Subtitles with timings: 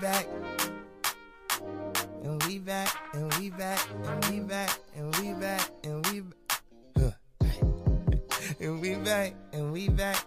[0.00, 0.28] back.
[2.22, 7.18] And we back, and we back, and we back, and we back, and we back.
[8.60, 10.24] and we back, and we back.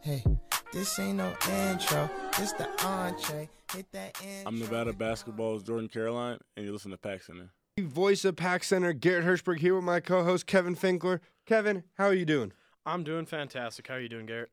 [0.00, 0.24] Hey,
[0.72, 2.08] this ain't no intro,
[2.38, 3.48] this the entree.
[3.72, 4.42] Hit that intro.
[4.46, 7.50] I'm Nevada basketball's Jordan Caroline, and you listen to Pack Center.
[7.78, 11.20] Voice of Pack Center, Garrett Hirschberg here with my co-host Kevin Finkler.
[11.46, 12.52] Kevin, how are you doing?
[12.84, 13.88] I'm doing fantastic.
[13.88, 14.50] How are you doing, Garrett?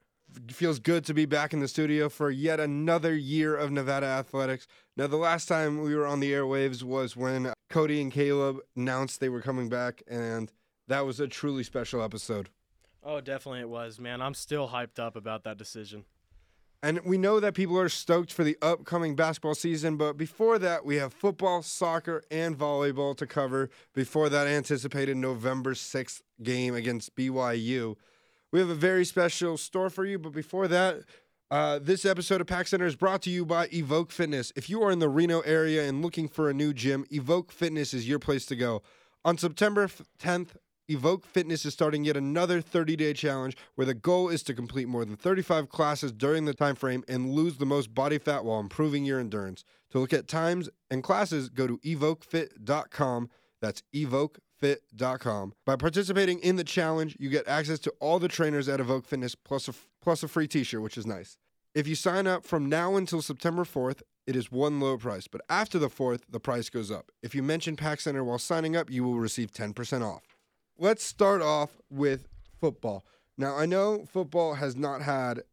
[0.52, 4.68] Feels good to be back in the studio for yet another year of Nevada athletics.
[4.96, 9.20] Now, the last time we were on the airwaves was when Cody and Caleb announced
[9.20, 10.52] they were coming back, and
[10.88, 12.50] that was a truly special episode.
[13.04, 14.22] Oh, definitely it was, man.
[14.22, 16.06] I'm still hyped up about that decision.
[16.82, 20.86] And we know that people are stoked for the upcoming basketball season, but before that,
[20.86, 27.16] we have football, soccer, and volleyball to cover before that anticipated November 6th game against
[27.18, 27.96] BYU.
[28.52, 31.02] We have a very special store for you, but before that,
[31.52, 34.52] uh, this episode of Pack Center is brought to you by Evoke Fitness.
[34.56, 37.94] If you are in the Reno area and looking for a new gym, Evoke Fitness
[37.94, 38.82] is your place to go.
[39.24, 39.88] On September
[40.20, 40.56] 10th,
[40.88, 45.06] Evoke Fitness is starting yet another 30-day challenge where the goal is to complete more
[45.06, 49.06] than 35 classes during the time frame and lose the most body fat while improving
[49.06, 49.64] your endurance.
[49.92, 53.30] To look at times and classes, go to evokefit.com.
[53.62, 53.84] That's
[54.62, 55.54] evokefit.com.
[55.66, 59.36] By participating in the challenge, you get access to all the trainers at Evoke Fitness
[59.36, 61.38] plus a, plus a free t-shirt, which is nice.
[61.76, 65.42] If you sign up from now until September 4th, it is one low price, but
[65.50, 67.12] after the 4th, the price goes up.
[67.22, 70.24] If you mention Pack Center while signing up, you will receive 10% off.
[70.78, 72.28] Let's start off with
[72.60, 73.06] football.
[73.38, 75.44] Now, I know football has not had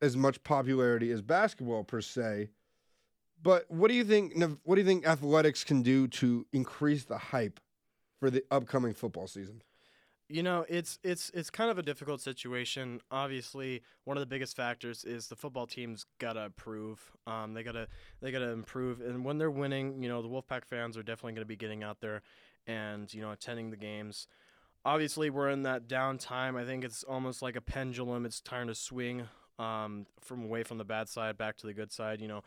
[0.00, 2.50] as much popularity as basketball per se,
[3.42, 7.18] but what do you think what do you think athletics can do to increase the
[7.18, 7.60] hype
[8.18, 9.62] for the upcoming football season?
[10.28, 13.00] You know, it's it's it's kind of a difficult situation.
[13.12, 17.12] Obviously, one of the biggest factors is the football team's gotta improve.
[17.28, 17.86] Um, they gotta
[18.20, 21.46] they gotta improve, and when they're winning, you know, the Wolfpack fans are definitely gonna
[21.46, 22.22] be getting out there
[22.66, 24.26] and you know attending the games.
[24.84, 26.60] Obviously, we're in that downtime.
[26.60, 28.26] I think it's almost like a pendulum.
[28.26, 29.28] It's trying to swing
[29.60, 32.20] um, from away from the bad side back to the good side.
[32.20, 32.42] You know,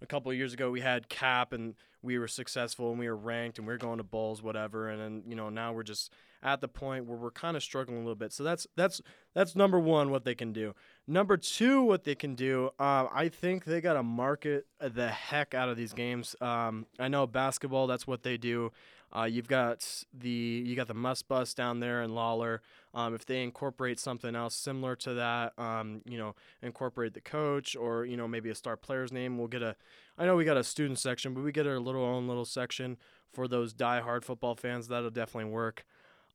[0.00, 3.58] a couple years ago we had cap and we were successful and we were ranked
[3.58, 4.88] and we are going to bowls whatever.
[4.88, 7.98] And then you know now we're just at the point where we're kind of struggling
[7.98, 8.32] a little bit.
[8.32, 9.00] So that's that's
[9.34, 10.74] that's number one what they can do.
[11.06, 15.54] Number two what they can do uh, i think they got to market the heck
[15.54, 16.36] out of these games.
[16.40, 18.70] Um, i know basketball that's what they do
[19.16, 22.60] uh, you've got the you got the Muss Bus down there in Lawlor.
[22.94, 27.76] Um, if they incorporate something else similar to that, um, you know, incorporate the coach
[27.76, 29.76] or you know maybe a star player's name, we'll get a.
[30.18, 32.98] I know we got a student section, but we get our little own little section
[33.32, 34.88] for those die-hard football fans.
[34.88, 35.84] That'll definitely work.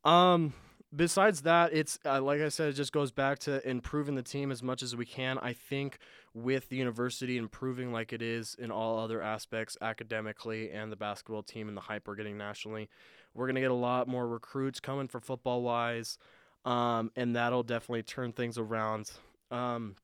[0.06, 0.54] Um,
[0.96, 4.52] besides that, it's uh, like I said, it just goes back to improving the team
[4.52, 5.38] as much as we can.
[5.40, 5.98] I think
[6.34, 11.44] with the university improving like it is in all other aspects academically and the basketball
[11.44, 12.90] team and the hype we're getting nationally,
[13.34, 16.18] we're going to get a lot more recruits coming for football wise.
[16.66, 19.12] Um, and that'll definitely turn things around.
[19.52, 19.96] Um,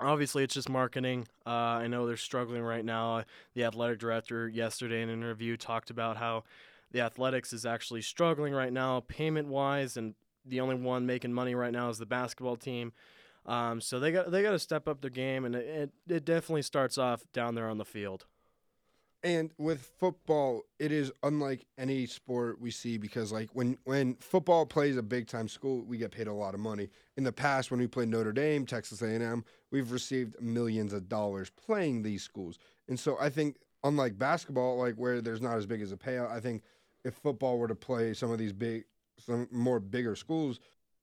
[0.00, 1.28] obviously, it's just marketing.
[1.46, 3.24] Uh, I know they're struggling right now.
[3.54, 6.44] The athletic director yesterday in an interview talked about how
[6.90, 11.54] the athletics is actually struggling right now, payment wise, and the only one making money
[11.54, 12.92] right now is the basketball team.
[13.46, 16.62] Um, so they got they got to step up their game, and it, it definitely
[16.62, 18.26] starts off down there on the field.
[19.24, 24.66] And with football, it is unlike any sport we see because like when when football
[24.66, 26.88] plays a big time school, we get paid a lot of money.
[27.16, 31.50] In the past, when we played Notre Dame, Texas A&M, we've received millions of dollars
[31.50, 32.58] playing these schools.
[32.88, 36.30] And so I think unlike basketball, like where there's not as big as a payout,
[36.30, 36.62] I think
[37.04, 38.84] if football were to play some of these big,
[39.24, 40.58] some more bigger schools,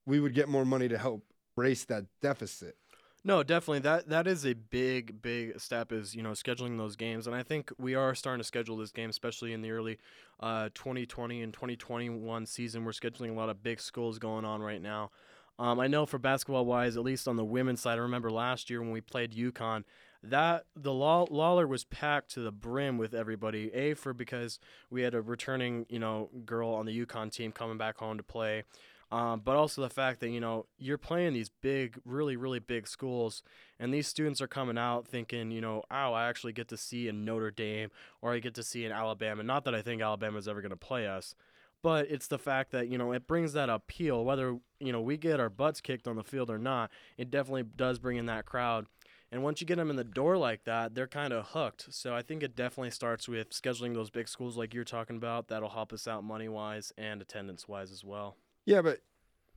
[0.06, 1.24] we would get more money to help
[1.60, 2.78] brace that deficit.
[3.26, 7.28] No, definitely that that is a big big step is you know scheduling those games,
[7.28, 9.98] and I think we are starting to schedule this game, especially in the early
[10.40, 12.86] uh, 2020 and 2021 season.
[12.86, 15.12] We're scheduling a lot of big schools going on right now.
[15.60, 18.70] Um, I know for basketball wise, at least on the women's side, I remember last
[18.70, 19.84] year when we played UConn,
[20.24, 23.70] that the Lawlor was packed to the brim with everybody.
[23.74, 24.60] A for because
[24.90, 28.24] we had a returning you know girl on the UConn team coming back home to
[28.24, 28.64] play.
[29.12, 32.88] Um, but also the fact that you know you're playing these big, really, really big
[32.88, 33.42] schools,
[33.80, 37.08] and these students are coming out thinking, you know, oh, I actually get to see
[37.08, 37.90] in Notre Dame
[38.22, 39.42] or I get to see in Alabama.
[39.42, 41.34] Not that I think Alabama is ever going to play us,
[41.82, 44.24] but it's the fact that you know it brings that appeal.
[44.24, 47.64] Whether you know we get our butts kicked on the field or not, it definitely
[47.64, 48.86] does bring in that crowd.
[49.32, 51.94] And once you get them in the door like that, they're kind of hooked.
[51.94, 55.50] So I think it definitely starts with scheduling those big schools like you're talking about.
[55.50, 58.38] That'll help us out money wise and attendance wise as well.
[58.70, 59.00] Yeah, but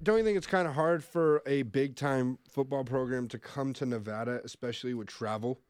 [0.03, 3.75] don't you think it's kind of hard for a big time football program to come
[3.75, 5.61] to Nevada, especially with travel?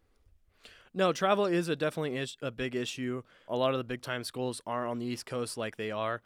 [0.95, 3.25] No, travel is a definitely is- a big issue.
[3.49, 6.23] A lot of the big time schools aren't on the East Coast like they are.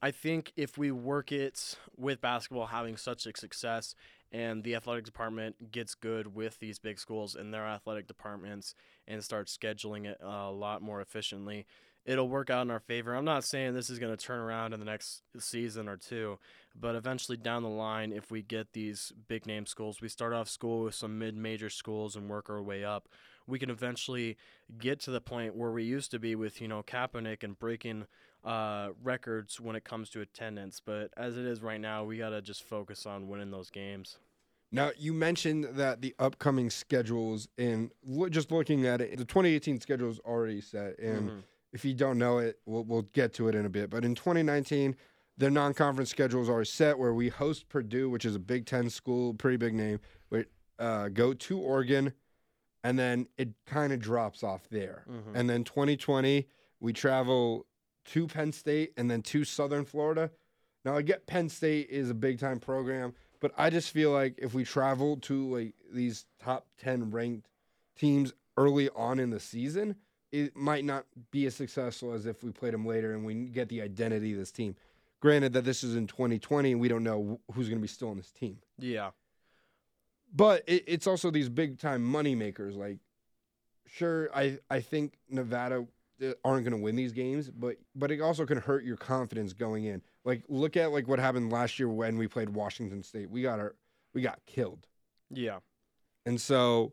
[0.00, 3.94] I think if we work it with basketball having such a success
[4.32, 8.74] and the athletic department gets good with these big schools and their athletic departments
[9.06, 11.66] and starts scheduling it a lot more efficiently,
[12.04, 13.14] it'll work out in our favor.
[13.14, 16.38] I'm not saying this is going to turn around in the next season or two,
[16.78, 20.48] but eventually down the line, if we get these big name schools, we start off
[20.48, 23.08] school with some mid major schools and work our way up.
[23.46, 24.36] We can eventually
[24.78, 28.06] get to the point where we used to be with, you know, Kaepernick and breaking
[28.44, 30.80] uh, records when it comes to attendance.
[30.84, 34.18] But as it is right now, we got to just focus on winning those games.
[34.72, 39.80] Now, you mentioned that the upcoming schedules, and lo- just looking at it, the 2018
[39.80, 40.98] schedule is already set.
[40.98, 41.42] And Mhm.
[41.74, 43.90] If you don't know it, we'll, we'll get to it in a bit.
[43.90, 44.96] But in 2019,
[45.36, 48.64] their non conference schedule is already set where we host Purdue, which is a Big
[48.66, 49.98] Ten school, pretty big name.
[50.30, 50.44] We
[50.78, 52.12] uh, go to Oregon,
[52.84, 55.04] and then it kind of drops off there.
[55.10, 55.32] Mhm.
[55.34, 56.46] And then 2020,
[56.80, 57.66] we travel
[58.06, 60.30] to Penn State and then to Southern Florida.
[60.84, 64.34] Now, I get Penn State is a big time program, but I just feel like
[64.38, 67.48] if we travel to like these top 10 ranked
[67.96, 69.96] teams early on in the season,
[70.34, 73.68] it might not be as successful as if we played them later and we get
[73.68, 74.74] the identity of this team.
[75.20, 78.10] Granted that this is in 2020 and we don't know who's going to be still
[78.10, 78.58] on this team.
[78.78, 79.10] Yeah.
[80.34, 82.74] But it, it's also these big time money makers.
[82.76, 82.98] Like,
[83.86, 85.86] sure, I I think Nevada
[86.22, 89.52] uh, aren't going to win these games, but but it also can hurt your confidence
[89.52, 90.02] going in.
[90.24, 93.30] Like, look at like what happened last year when we played Washington State.
[93.30, 93.76] We got our
[94.12, 94.88] we got killed,
[95.30, 95.58] Yeah.
[96.26, 96.92] and so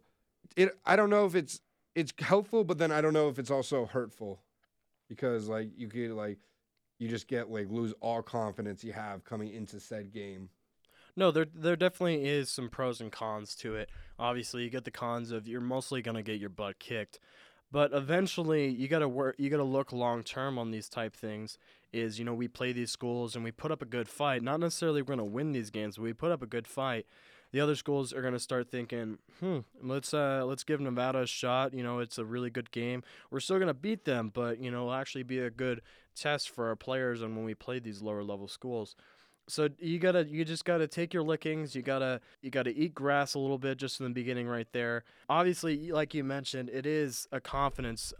[0.55, 0.77] it.
[0.85, 1.61] I don't know if it's
[1.95, 4.41] it's helpful, but then I don't know if it's also hurtful,
[5.09, 6.37] because like you could like
[6.99, 10.49] you just get like lose all confidence you have coming into said game.
[11.15, 13.89] No, there there definitely is some pros and cons to it.
[14.17, 17.19] Obviously, you get the cons of you're mostly gonna get your butt kicked,
[17.71, 19.35] but eventually you gotta work.
[19.37, 21.57] You gotta look long term on these type things.
[21.91, 24.41] Is you know we play these schools and we put up a good fight.
[24.41, 27.05] Not necessarily we're gonna win these games, but we put up a good fight.
[27.51, 31.73] The other schools are gonna start thinking, hmm, let's uh let's give Nevada a shot.
[31.73, 33.03] You know, it's a really good game.
[33.29, 35.81] We're still gonna beat them, but you know, it'll actually be a good
[36.15, 38.95] test for our players and when we play these lower level schools.
[39.47, 41.75] So you gotta, you just gotta take your lickings.
[41.75, 45.03] You gotta, you gotta eat grass a little bit just in the beginning, right there.
[45.29, 48.13] Obviously, like you mentioned, it is a confidence,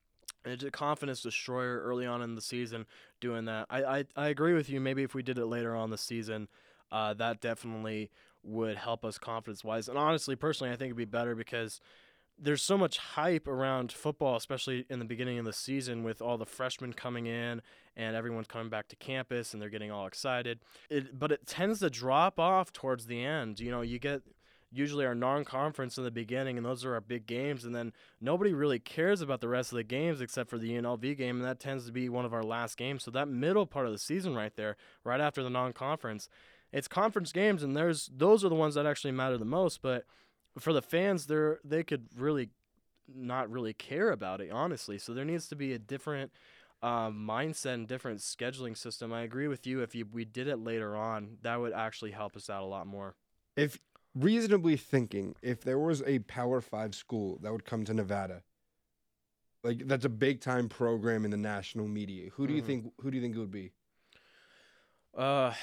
[0.44, 2.86] it's a confidence destroyer early on in the season.
[3.22, 4.82] Doing that, I, I, I agree with you.
[4.82, 6.50] Maybe if we did it later on the season,
[6.92, 8.10] uh, that definitely
[8.44, 9.88] would help us confidence wise.
[9.88, 11.80] And honestly, personally, I think it'd be better because
[12.40, 16.38] there's so much hype around football, especially in the beginning of the season with all
[16.38, 17.62] the freshmen coming in
[17.96, 20.60] and everyone's coming back to campus and they're getting all excited.
[20.90, 23.60] It, but it tends to drop off towards the end.
[23.60, 24.24] You know, you get
[24.72, 27.92] usually our non-conference in the beginning and those are our big games and then
[28.22, 31.46] nobody really cares about the rest of the games except for the UNLV game and
[31.46, 33.04] that tends to be one of our last games.
[33.04, 36.30] So that middle part of the season right there, right after the non-conference,
[36.72, 40.06] it's conference games and there's those are the ones that actually matter the most, but
[40.60, 42.50] for the fans they're they could really
[43.14, 44.98] not really care about it honestly.
[44.98, 46.32] So there needs to be a different
[46.84, 49.14] um, mindset and different scheduling system.
[49.14, 49.82] I agree with you.
[49.82, 52.88] If you, we did it later on, that would actually help us out a lot
[52.88, 53.16] more.
[53.56, 53.78] if
[54.16, 58.42] reasonably thinking, if there was a Power Five school that would come to Nevada,
[59.64, 62.66] like that's a big time program in the national media, who do you Mhm.
[62.66, 62.94] think?
[63.02, 63.74] Who do you think it would be?
[65.18, 65.54] Uh,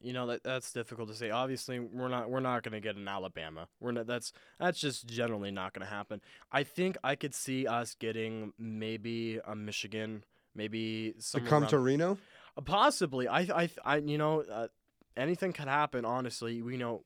[0.00, 1.30] you know that that's difficult to say.
[1.30, 3.68] Obviously, we're not we're not gonna get an Alabama.
[3.80, 4.06] We're not.
[4.06, 6.20] That's that's just generally not gonna happen.
[6.50, 11.78] I think I could see us getting maybe a Michigan, maybe To come around- to
[11.78, 12.18] Reno?
[12.56, 13.28] Uh, Possibly.
[13.28, 14.68] I, I, I you know, uh,
[15.16, 16.62] anything could happen, honestly.
[16.62, 17.02] We know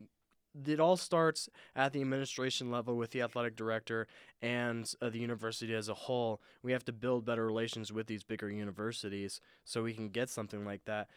[0.67, 4.09] it all starts at the administration level with the athletic director
[4.43, 6.41] and uh, the university as a whole.
[6.63, 10.65] We have to build better relations with these bigger universities so we can get something
[10.65, 11.09] like that.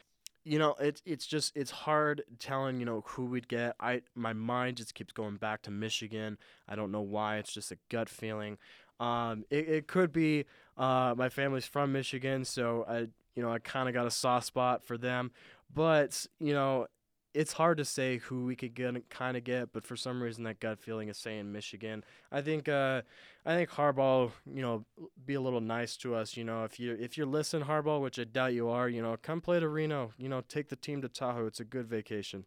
[0.44, 3.76] You know, it's it's just it's hard telling, you know, who we'd get.
[3.80, 6.38] I my mind just keeps going back to Michigan.
[6.68, 7.38] I don't know why.
[7.38, 8.58] It's just a gut feeling.
[9.00, 10.46] Um, it, it could be
[10.78, 14.48] uh, my family's from Michigan, so I you know, I kind of got a soft
[14.48, 15.32] spot for them.
[15.74, 16.88] But, you know,
[17.34, 20.44] it's hard to say who we could get kind of get, but for some reason
[20.44, 22.04] that gut feeling is saying Michigan.
[22.32, 23.02] I think uh
[23.46, 24.86] I think Harbaugh, you know,
[25.26, 28.20] be a little nice to us, you know, if you if you're listening Harbaugh, which
[28.20, 31.02] I doubt you are, you know, come play to Reno, you know, take the team
[31.02, 31.46] to Tahoe.
[31.48, 32.46] It's a good vacation.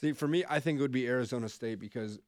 [0.00, 2.18] See, for me, I think it would be Arizona State because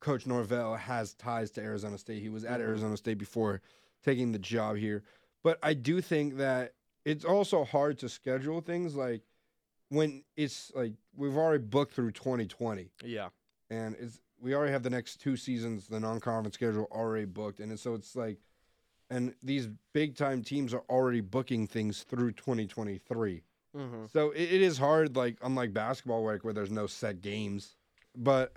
[0.00, 2.22] Coach Norvell has ties to Arizona State.
[2.22, 2.64] He was at Mhm.
[2.64, 3.60] Arizona State before
[4.04, 5.02] taking the job here.
[5.42, 6.74] But I do think that
[7.04, 9.22] it's also hard to schedule things like
[9.88, 13.28] when it's like we've already booked through 2020 Yeah.
[13.70, 17.60] and it's we already have the next two seasons the non-conference schedule already booked.
[17.60, 18.38] And so it's like
[19.08, 23.42] and these big time teams are already booking things through 2023
[23.76, 24.06] Mm-hmm.
[24.10, 27.76] so it, it is hard like unlike basketball like where there's no set games.
[28.16, 28.56] But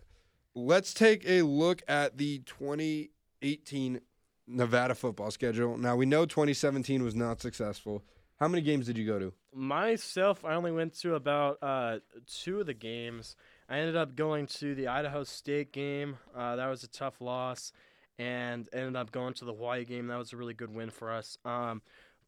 [0.56, 4.00] let's take a look at the 2018
[4.48, 5.78] nevada football schedule.
[5.78, 8.04] Now we know 2017 was not successful.
[8.40, 12.60] How many games did you go to Myself, I only went to about uh, two
[12.60, 13.36] of the games.
[13.68, 16.18] I ended up going to the Idaho State game.
[16.36, 17.72] Uh, that was a tough loss,
[18.18, 20.08] and ended up going to the Hawaii game.
[20.08, 21.38] That was a really good win for us.
[21.46, 21.82] Um,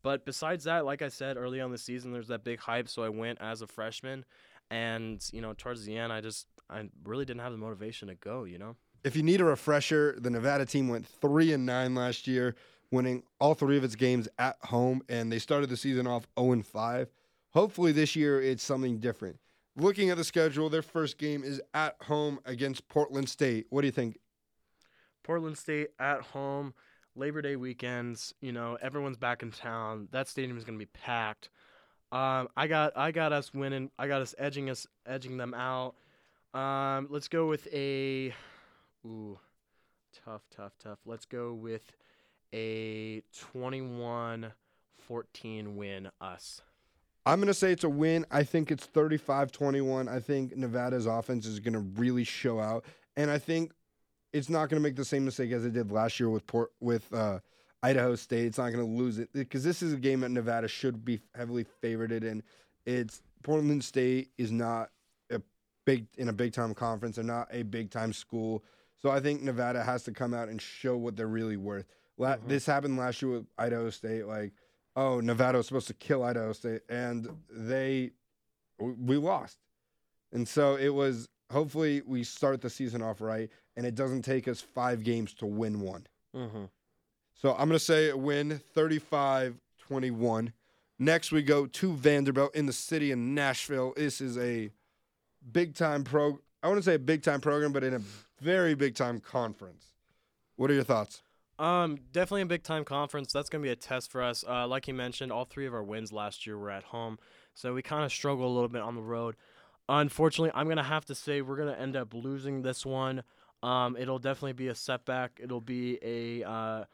[0.04, 3.04] but besides that, like I said early on the season, there's that big hype, so
[3.04, 4.26] I went as a freshman,
[4.72, 8.16] and you know, towards the end, I just I really didn't have the motivation to
[8.16, 8.46] go.
[8.46, 8.76] You know.
[9.04, 12.56] if you need a refresher, the Nevada team went three and nine last year,
[12.92, 16.52] winning all three of its games at home, and they started the season off 0
[16.52, 17.10] and 5.
[17.52, 19.38] Hopefully this year it's something different.
[19.76, 23.68] Looking at the schedule, their first game is at home against Portland State.
[23.70, 24.20] What do you think?
[25.24, 26.74] Portland State at home,
[27.16, 28.34] Labor Day weekends.
[28.42, 30.10] You know, everyone's back in town.
[30.12, 31.50] That stadium is going to be packed.
[32.12, 33.90] Um, I got I got us winning.
[33.98, 35.96] I got us edging us edging them out.
[36.54, 38.34] Um, let's go with a
[39.06, 39.40] ooh,
[40.26, 41.00] tough, tough, tough.
[41.06, 41.96] Let's go with
[42.54, 43.24] a
[43.56, 46.62] 21-14 win us.
[47.26, 48.26] I'm going to say it's a win.
[48.32, 50.08] I think it's 35 21.
[50.08, 52.86] I think Nevada's offense is going to really show out.
[53.16, 53.74] And I think
[54.34, 56.72] it's not going to make the same mistake as it did last year with Port,
[56.80, 57.40] with uh,
[57.84, 58.46] Idaho State.
[58.46, 61.20] It's not going to lose it because this is a game that Nevada should be
[61.36, 62.42] heavily favored in.
[62.86, 64.90] It's Portland State is not
[65.30, 65.42] a
[65.86, 67.18] big in a big time conference.
[67.18, 68.64] They're not a big time school.
[69.02, 71.86] So I think Nevada has to come out and show what they're really worth.
[72.22, 72.48] La- Mhm.
[72.48, 74.26] This happened last year with Idaho State.
[74.28, 74.54] Like
[74.96, 78.12] oh, Nevada was supposed to kill Idaho State, and they
[78.80, 79.58] we lost.
[80.32, 81.28] And so it was.
[81.52, 85.46] Hopefully, we start the season off right, and it doesn't take us five games to
[85.46, 86.08] win one.
[86.34, 86.66] Mm-hmm.
[87.34, 90.54] So I'm going to say a win 35 21.
[90.98, 93.94] Next, we go to Vanderbilt in the city of Nashville.
[93.98, 94.70] This is a
[95.52, 96.40] big time pro.
[96.64, 98.02] I want to say a big time program, but in a
[98.40, 99.88] very big time conference.
[100.56, 101.22] What are your thoughts?
[101.62, 103.32] Um, definitely a big time conference.
[103.32, 104.44] That's gonna be a test for us.
[104.48, 107.20] Uh, like you mentioned, all three of our wins last year were at home,
[107.54, 109.36] so we kind of struggle a little bit on the road.
[109.88, 113.22] Unfortunately, I'm gonna have to say we're gonna end up losing this one.
[113.62, 115.40] Um, it'll definitely be a setback.
[115.40, 116.86] It'll be a uh,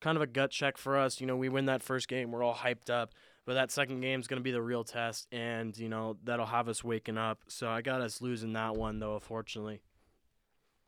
[0.00, 1.20] kind of a gut check for us.
[1.20, 3.14] You know, we win that first game, we're all hyped up,
[3.44, 6.68] but that second game is gonna be the real test, and you know that'll have
[6.68, 7.40] us waking up.
[7.48, 9.80] So I got us losing that one though, unfortunately.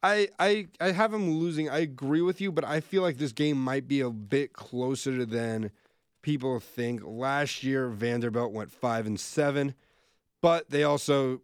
[0.05, 1.71] I, I I have them losing.
[1.71, 5.25] I agree with you, but I feel like this game might be a bit closer
[5.25, 5.71] than
[6.23, 7.01] people think.
[7.05, 9.75] Last year, Vanderbilt went five and seven,
[10.43, 11.41] but they also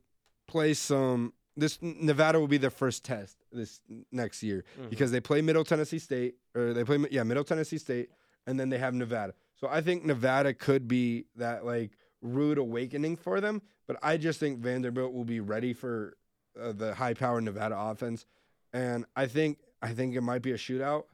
[0.46, 1.32] play some.
[1.56, 3.80] This Nevada will be their first test this
[4.12, 4.90] next year Mhm.
[4.90, 8.10] because they play Middle Tennessee State or they play yeah Middle Tennessee State,
[8.46, 9.34] and then they have Nevada.
[9.56, 13.62] So I think Nevada could be that like rude awakening for them.
[13.86, 16.16] But I just think Vanderbilt will be ready for
[16.60, 18.26] uh, the high powered Nevada offense
[18.72, 21.04] and I think I think it might be a shootout.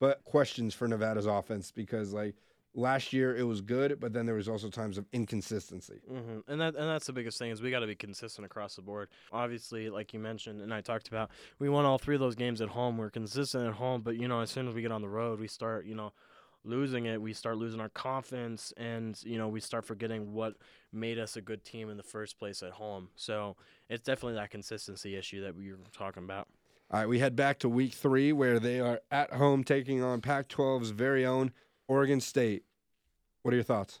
[0.00, 2.34] But questions for Nevada's offense because like
[2.74, 6.00] last year it was good, but then there was also times of inconsistency.
[6.08, 8.76] hmm And that and that's the biggest thing is we got to be consistent across
[8.76, 9.08] the board.
[9.32, 12.60] Obviously, like you mentioned and I talked about, we won all three of those games
[12.60, 12.98] at home.
[12.98, 15.40] We're consistent at home, but you know, as soon as we get on the road,
[15.40, 16.12] we start, you know,
[16.64, 17.20] losing it.
[17.20, 20.54] We start losing our confidence, and you know, we start forgetting what
[20.92, 23.08] made us a good team in the first place at home.
[23.16, 23.56] So
[23.88, 26.48] it's definitely that consistency issue that we were talking about.
[26.90, 30.20] All right, we head back to week three where they are at home taking on
[30.20, 31.52] Pac 12's very own
[31.88, 32.64] Oregon State.
[33.42, 34.00] What are your thoughts?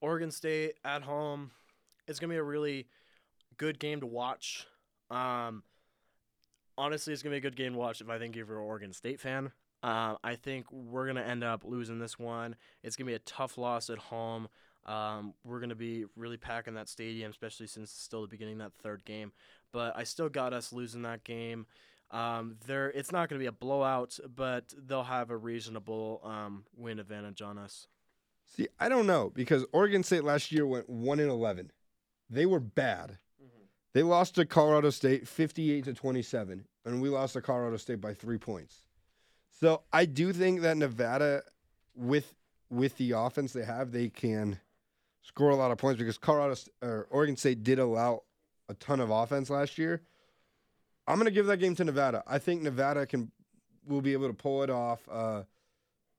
[0.00, 1.50] Oregon State at home.
[2.06, 2.88] It's gonna be a really
[3.56, 4.66] good game to watch.
[5.10, 5.62] Um,
[6.76, 8.92] honestly, it's gonna be a good game to watch if I think you're an Oregon
[8.92, 9.52] State fan.
[9.82, 12.56] Uh, I think we're gonna end up losing this one.
[12.82, 14.48] It's gonna be a tough loss at home.
[14.84, 18.72] Um, we're gonna be really packing that stadium, especially since it's still the beginning of
[18.72, 19.32] that third game.
[19.72, 21.66] But I still got us losing that game.
[22.10, 26.98] Um, there, it's not gonna be a blowout, but they'll have a reasonable um, win
[26.98, 27.86] advantage on us.
[28.46, 31.72] See, I don't know because Oregon State last year went 1 in 11.
[32.30, 33.18] They were bad.
[33.92, 38.12] They lost to Colorado State 58 to 27, and we lost to Colorado State by
[38.12, 38.82] 3 points.
[39.60, 41.42] So, I do think that Nevada
[41.94, 42.34] with
[42.68, 44.58] with the offense they have, they can
[45.22, 48.22] score a lot of points because Colorado or Oregon State did allow
[48.68, 50.02] a ton of offense last year.
[51.06, 52.22] I'm going to give that game to Nevada.
[52.26, 53.30] I think Nevada can
[53.86, 55.08] will be able to pull it off.
[55.10, 55.42] Uh,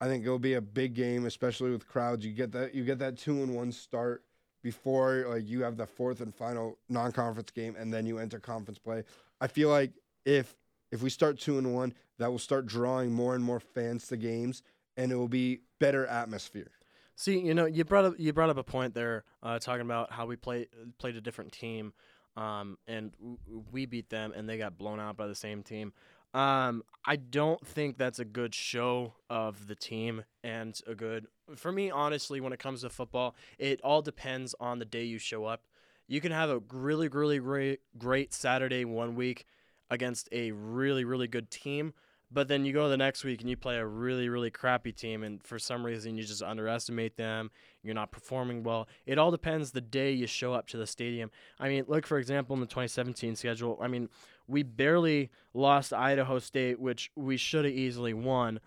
[0.00, 2.24] I think it'll be a big game, especially with crowds.
[2.24, 4.24] You get that you get that two and one start
[4.62, 8.78] before like you have the fourth and final non-conference game, and then you enter conference
[8.78, 9.04] play.
[9.40, 9.92] I feel like
[10.24, 10.56] if
[10.90, 14.16] if we start two and one, that will start drawing more and more fans to
[14.16, 14.62] games,
[14.96, 16.70] and it will be better atmosphere.
[17.14, 20.12] See, you know, you brought up you brought up a point there, uh, talking about
[20.12, 20.68] how we play
[20.98, 21.92] played a different team,
[22.36, 25.92] um, and w- we beat them, and they got blown out by the same team.
[26.34, 31.26] Um, I don't think that's a good show of the team and a good
[31.56, 31.90] for me.
[31.90, 35.62] Honestly, when it comes to football, it all depends on the day you show up.
[36.06, 39.44] You can have a really, really great, great Saturday one week
[39.90, 41.94] against a really, really good team,
[42.30, 45.22] but then you go the next week and you play a really, really crappy team,
[45.22, 47.50] and for some reason you just underestimate them.
[47.82, 48.86] You're not performing well.
[49.06, 51.30] It all depends the day you show up to the stadium.
[51.58, 53.78] I mean, look for example in the 2017 schedule.
[53.80, 54.10] I mean,
[54.46, 58.60] we barely lost Idaho State, which we should have easily won.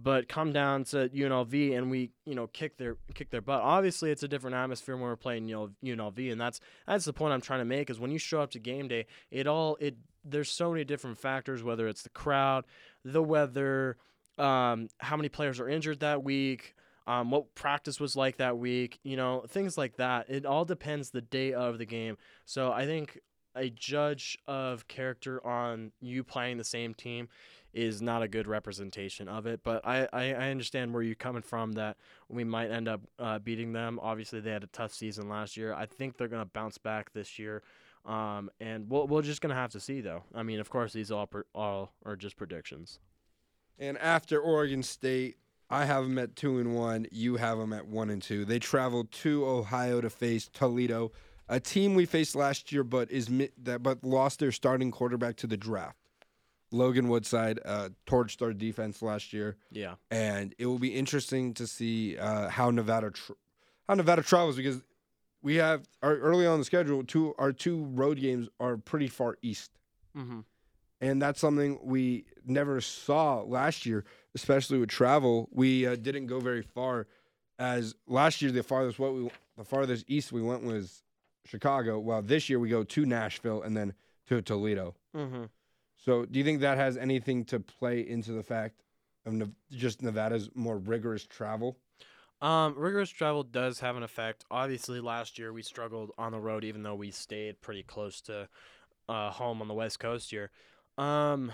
[0.00, 3.62] But come down to UNLV and we, you know, kick their kick their butt.
[3.62, 7.40] Obviously, it's a different atmosphere when we're playing UNLV, and that's that's the point I'm
[7.40, 7.90] trying to make.
[7.90, 9.96] Is when you show up to game day, it all it
[10.30, 11.62] there's so many different factors.
[11.62, 12.64] Whether it's the crowd,
[13.04, 13.96] the weather,
[14.38, 16.74] um, how many players are injured that week,
[17.06, 20.28] um, what practice was like that week, you know, things like that.
[20.28, 22.18] It all depends the day of the game.
[22.44, 23.18] So I think
[23.56, 27.28] a judge of character on you playing the same team
[27.72, 29.60] is not a good representation of it.
[29.64, 31.96] But I, I, I understand where you're coming from that
[32.28, 33.98] we might end up uh, beating them.
[34.02, 35.74] Obviously, they had a tough season last year.
[35.74, 37.62] I think they're going to bounce back this year.
[38.08, 40.24] Um, and we'll, we're just going to have to see, though.
[40.34, 42.98] I mean, of course, these all, per, all are just predictions.
[43.78, 45.36] And after Oregon State,
[45.70, 47.06] I have them at two and one.
[47.12, 48.44] You have them at one and two.
[48.46, 51.12] They traveled to Ohio to face Toledo,
[51.50, 55.36] a team we faced last year, but is mi- that but lost their starting quarterback
[55.36, 55.98] to the draft.
[56.70, 59.94] Logan Woodside uh, torched our defense last year, Yeah.
[60.10, 63.32] and it will be interesting to see uh, how Nevada tr-
[63.86, 64.82] how Nevada travels because
[65.48, 67.02] we have our early on the schedule.
[67.02, 69.70] Two our two road games are pretty far east
[70.16, 70.40] Mm-hmm.
[71.00, 75.48] and that's something we never saw last year, especially with travel.
[75.52, 77.06] We uh, didn't go very far,
[77.58, 81.02] as last year the farthest what we the farthest east we went was
[81.46, 81.98] Chicago.
[81.98, 83.94] While this year we go to Nashville and then
[84.28, 84.94] to Toledo.
[85.16, 85.44] Mm-hmm.
[86.04, 88.82] So, do you think that has anything to play into the fact
[89.26, 91.76] of Nev- just Nevada's more rigorous travel?
[92.40, 94.44] Um, rigorous travel does have an effect.
[94.50, 98.48] Obviously, last year we struggled on the road, even though we stayed pretty close to
[99.08, 100.50] uh, home on the West Coast here.
[100.96, 101.52] Um,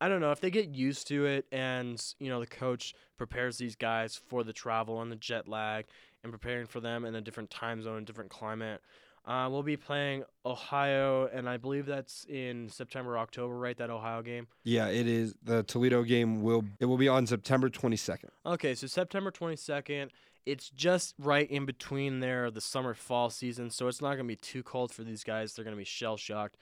[0.00, 3.56] I don't know if they get used to it, and you know the coach prepares
[3.56, 5.86] these guys for the travel and the jet lag,
[6.22, 8.82] and preparing for them in a different time zone, different climate.
[9.26, 13.76] Uh, we'll be playing Ohio, and I believe that's in September, October, right?
[13.76, 14.46] That Ohio game.
[14.62, 15.34] Yeah, it is.
[15.42, 18.28] The Toledo game will it will be on September 22nd.
[18.44, 20.10] Okay, so September 22nd.
[20.44, 24.24] It's just right in between there, the summer fall season, so it's not going to
[24.24, 25.54] be too cold for these guys.
[25.54, 26.56] They're going to be shell shocked.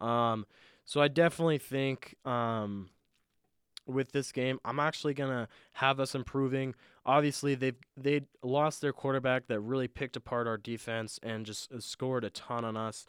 [0.00, 0.44] Um,
[0.84, 2.88] so I definitely think um,
[3.88, 6.74] with this game, I'm actually going to have us improving.
[7.06, 11.80] Obviously, they've they lost their quarterback that really picked apart our defense and just uh,
[11.80, 13.06] scored a ton on us.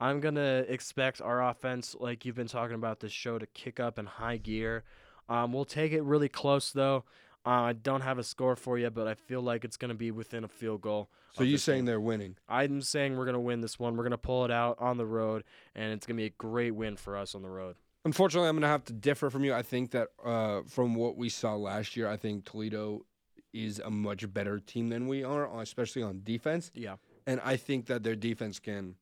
[0.00, 3.78] I'm going to expect our offense, like you've been talking about this show, to kick
[3.78, 4.84] up in high gear.
[5.28, 7.04] Um, we'll take it really close, though.
[7.44, 9.94] Uh, I don't have a score for you, but I feel like it's going to
[9.94, 11.10] be within a field goal.
[11.32, 11.84] So you this saying game.
[11.86, 12.36] they're winning?
[12.48, 13.96] I'm saying we're going to win this one.
[13.96, 16.30] We're going to pull it out on the road, and it's going to be a
[16.30, 17.76] great win for us on the road.
[18.04, 19.52] Unfortunately, I'm going to have to differ from you.
[19.52, 23.04] I think that uh, from what we saw last year, I think Toledo
[23.52, 26.70] is a much better team than we are, especially on defense.
[26.74, 26.96] Yeah.
[27.26, 28.94] And I think that their defense can,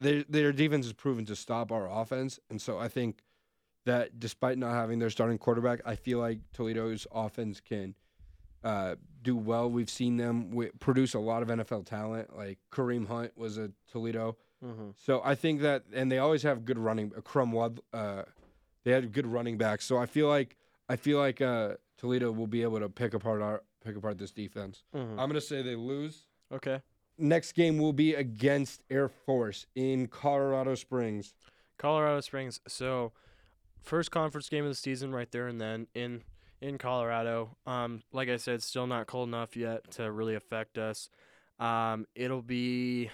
[0.00, 2.40] their their defense is proven to stop our offense.
[2.50, 3.22] And so I think
[3.84, 7.94] that despite not having their starting quarterback, I feel like Toledo's offense can
[8.64, 9.70] uh, do well.
[9.70, 12.36] We've seen them wi- produce a lot of NFL talent.
[12.36, 14.36] Like Kareem Hunt was a Toledo.
[14.64, 14.90] Mm-hmm.
[14.96, 17.12] So I think that, and they always have good running.
[17.16, 18.22] Uh, Crum Wad, uh,
[18.84, 19.84] they had good running backs.
[19.84, 20.56] So I feel like
[20.88, 24.30] I feel like uh, Toledo will be able to pick apart our pick apart this
[24.30, 24.84] defense.
[24.94, 25.20] Mm-hmm.
[25.20, 26.26] I'm gonna say they lose.
[26.52, 26.80] Okay.
[27.16, 31.34] Next game will be against Air Force in Colorado Springs.
[31.78, 32.60] Colorado Springs.
[32.66, 33.12] So,
[33.82, 36.22] first conference game of the season, right there and then in
[36.60, 37.56] in Colorado.
[37.66, 41.08] Um, like I said, still not cold enough yet to really affect us.
[41.60, 43.10] Um, it'll be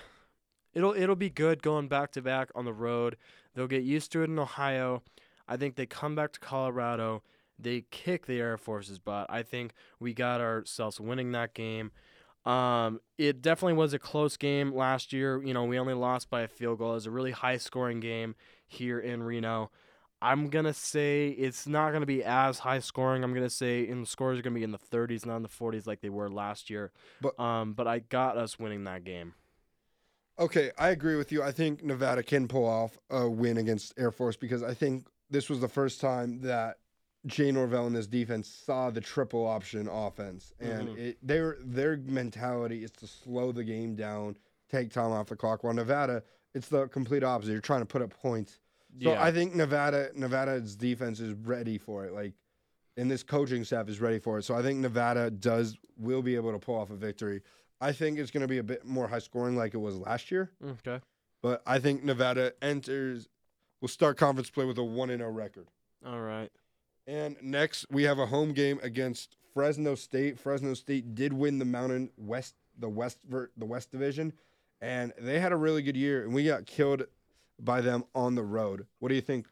[0.75, 3.17] it'll it'll be good going back to back on the road.
[3.55, 5.03] They'll get used to it in Ohio.
[5.49, 7.23] I think they come back to Colorado.
[7.59, 9.27] They kick the Air Force's butt.
[9.29, 11.91] I think we got ourselves winning that game.
[12.47, 15.43] Um, it definitely was a close game last year.
[15.45, 16.93] You know, we only lost by a field goal.
[16.93, 18.35] It was a really high scoring game
[18.67, 19.71] here in Reno.
[20.23, 23.25] I'm gonna say it's not gonna be as high scoring.
[23.25, 25.49] I'm gonna say in the scores are gonna be in the 30s, not in the
[25.49, 26.93] 40s like they were last year.
[27.21, 29.35] But- um, but I got us winning that game.
[30.41, 31.43] Okay, I agree with you.
[31.43, 35.51] I think Nevada can pull off a win against Air Force because I think this
[35.51, 36.79] was the first time that
[37.27, 40.97] Jay Norvell and his defense saw the triple option offense, and Mhm.
[40.99, 44.39] it, their their mentality is to slow the game down,
[44.71, 45.63] take time off the clock.
[45.63, 46.23] While Nevada,
[46.55, 47.53] it's the complete opposite.
[47.53, 48.61] You're trying to put up points.
[49.03, 49.23] So Yeah.
[49.23, 52.15] I think Nevada Nevada's defense is ready for it.
[52.15, 52.33] Like,
[52.97, 54.45] and this coaching staff is ready for it.
[54.45, 57.43] So I think Nevada does will be able to pull off a victory.
[57.81, 60.31] I think it's going to be a bit more high scoring like it was last
[60.31, 60.51] year.
[60.65, 61.01] Okay.
[61.43, 63.29] But I think Nevada enters
[63.81, 65.69] will start conference play with a one 0 record.
[66.05, 66.51] All right.
[67.07, 70.39] And next we have a home game against Fresno State.
[70.39, 74.33] Fresno State did win the Mountain West the West the West Division
[74.81, 77.05] and they had a really good year and we got killed
[77.59, 78.87] by them on the road.
[78.99, 79.47] What do you think?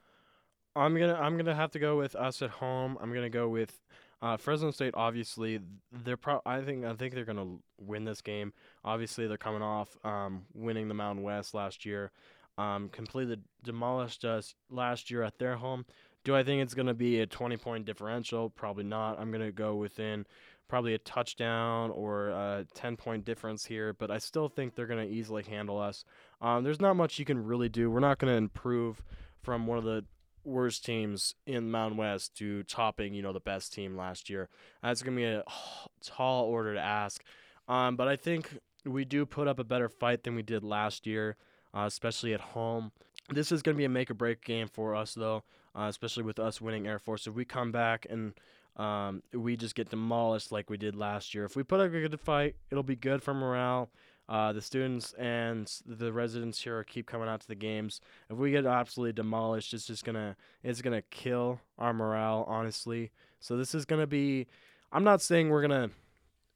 [0.76, 2.96] I'm gonna I'm gonna have to go with us at home.
[3.00, 3.80] I'm gonna go with
[4.20, 4.94] uh, Fresno State.
[4.96, 5.60] Obviously,
[5.92, 8.52] they're pro- I think I think they're gonna win this game.
[8.84, 12.10] Obviously, they're coming off um, winning the Mountain West last year.
[12.56, 15.86] Um, completely demolished us last year at their home.
[16.24, 18.50] Do I think it's gonna be a 20 point differential?
[18.50, 19.20] Probably not.
[19.20, 20.26] I'm gonna go within
[20.68, 25.04] probably a touchdown or a 10 point difference here, but I still think they're gonna
[25.04, 26.04] easily handle us.
[26.40, 27.90] Um, there's not much you can really do.
[27.90, 29.02] We're not gonna improve
[29.42, 30.04] from one of the
[30.48, 34.48] worst teams in Mountain West to topping, you know, the best team last year.
[34.82, 35.44] That's gonna be a
[36.04, 37.22] tall order to ask.
[37.68, 41.06] Um, but I think we do put up a better fight than we did last
[41.06, 41.36] year,
[41.74, 42.92] uh, especially at home.
[43.30, 46.38] This is gonna be a make or break game for us, though, uh, especially with
[46.38, 47.26] us winning Air Force.
[47.26, 48.32] If we come back and
[48.76, 51.90] um, we just get demolished like we did last year, if we put up a
[51.90, 53.90] good fight, it'll be good for morale.
[54.28, 58.50] Uh, the students and the residents here keep coming out to the games if we
[58.50, 63.10] get absolutely demolished, it's just gonna it's gonna kill our morale, honestly.
[63.40, 64.46] So this is gonna be.
[64.92, 65.90] I'm not saying we're gonna.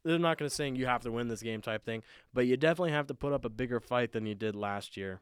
[0.05, 2.03] They're not gonna saying you have to win this game type thing,
[2.35, 5.21] but you definitely have to put up a bigger fight than you did last year.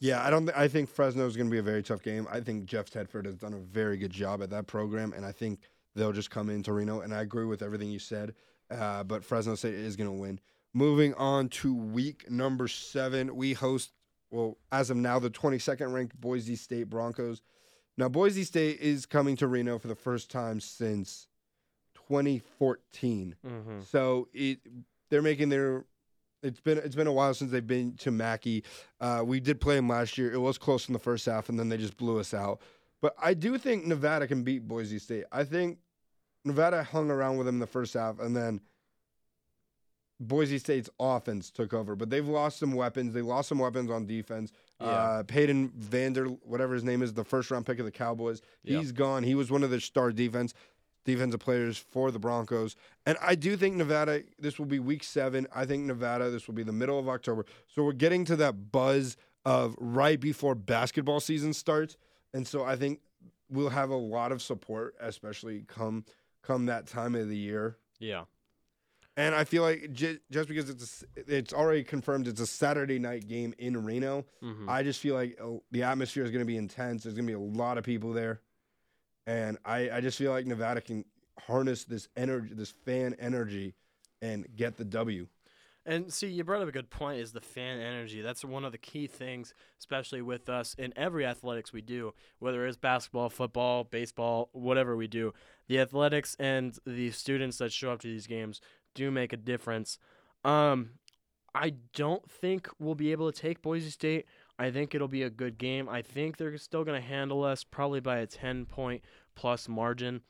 [0.00, 0.46] Yeah, I don't.
[0.46, 2.26] Th- I think Fresno is going to be a very tough game.
[2.30, 5.32] I think Jeff Tedford has done a very good job at that program, and I
[5.32, 5.60] think
[5.94, 7.00] they'll just come into Reno.
[7.00, 8.34] And I agree with everything you said.
[8.70, 10.40] Uh, but Fresno State is going to win.
[10.72, 13.90] Moving on to week number seven, we host.
[14.30, 17.42] Well, as of now, the 22nd ranked Boise State Broncos.
[17.96, 21.26] Now, Boise State is coming to Reno for the first time since
[22.08, 23.34] 2014.
[23.44, 23.80] Mm-hmm.
[23.80, 24.60] So it
[25.10, 25.84] they're making their
[26.42, 28.62] it's been it's been a while since they've been to Mackay.
[29.00, 30.32] Uh, we did play them last year.
[30.32, 32.60] It was close in the first half, and then they just blew us out.
[33.02, 35.24] But I do think Nevada can beat Boise State.
[35.32, 35.78] I think
[36.44, 38.60] Nevada hung around with them in the first half, and then
[40.20, 41.96] Boise State's offense took over.
[41.96, 43.14] But they've lost some weapons.
[43.14, 44.52] They lost some weapons on defense.
[44.80, 44.86] Yeah.
[44.86, 48.78] Uh, Peyton Vander, whatever his name is, the first round pick of the Cowboys, Yeah.
[48.78, 49.22] he's gone.
[49.22, 50.54] He was one of the star defense
[51.06, 52.76] defensive players for the Broncos.
[53.06, 55.46] And I do think Nevada, this will be week seven.
[55.54, 57.46] I think Nevada, this will be the middle of October.
[57.66, 61.96] So we're getting to that buzz of right before basketball season starts.
[62.34, 63.00] And so I think
[63.48, 66.04] we'll have a lot of support, especially come
[66.42, 67.76] come that time of the year.
[67.98, 68.24] Yeah.
[69.20, 72.98] And I feel like j- just because it's a it's already confirmed it's a Saturday
[72.98, 74.68] night game in Reno, Mm-hmm.
[74.68, 77.02] I just feel like uh, the atmosphere is going to be intense.
[77.02, 78.40] There's going to be a lot of people there,
[79.26, 81.04] and I, I just feel like Nevada can
[81.46, 83.74] harness this energy, this fan energy,
[84.22, 85.26] and get the W.
[85.86, 87.20] And see, you brought up a good point.
[87.20, 88.20] Is the fan energy?
[88.20, 92.66] That's one of the key things, especially with us in every athletics we do, whether
[92.66, 95.32] it's basketball, football, baseball, whatever we do.
[95.68, 98.60] The athletics and the students that show up to these games
[98.94, 99.98] do make a difference.
[100.44, 100.90] Um,
[101.54, 104.26] I don't think we'll be able to take Boise State.
[104.58, 105.88] I think it'll be a good game.
[105.88, 109.02] I think they're still going to handle us probably by a 10 point
[109.34, 110.20] plus margin.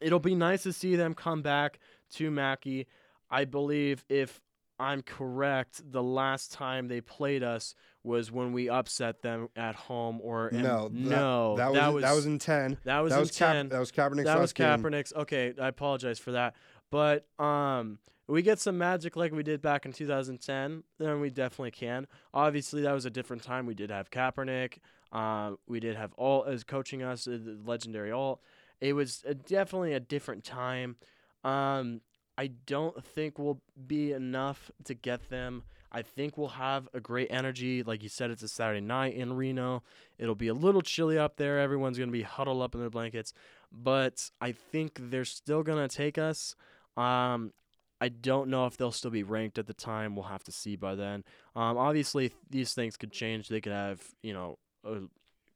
[0.00, 1.78] It'll be nice to see them come back
[2.12, 2.86] to Mackay.
[3.30, 4.40] I believe if
[4.78, 10.20] I'm correct, the last time they played us was when we upset them at home
[10.22, 12.76] or and no, that, no, that was, that was in ten.
[12.84, 13.68] that was that in was Cap- 10.
[13.70, 15.22] that was Kaepernick's That was last game.
[15.22, 16.54] Okay, I apologize for that.
[16.90, 21.70] But um, we get some magic like we did back in 2010, then we definitely
[21.70, 22.06] can.
[22.34, 23.66] Obviously, that was a different time.
[23.66, 24.78] We did have Kaepernick.
[25.12, 28.40] Uh, we did have Ault as coaching us, uh, the legendary Ault.
[28.80, 30.96] It was uh definitely a different time.
[31.44, 32.00] Um,
[32.36, 35.62] I don't think we'll be enough to get them.
[35.90, 37.82] I think we'll have a great energy.
[37.82, 39.82] Like you said, it's a Saturday night in Reno.
[40.18, 41.58] It'll be a little chilly up there.
[41.58, 43.32] Everyone's going to be huddled up in their blankets.
[43.72, 46.54] But I think they're still going to take us.
[46.96, 47.52] Um,
[48.00, 50.14] I don't know if they'll still be ranked at the time.
[50.16, 51.24] We'll have to see by then.
[51.54, 53.48] Um, obviously, these things could change.
[53.48, 55.00] They could have, you know, uh,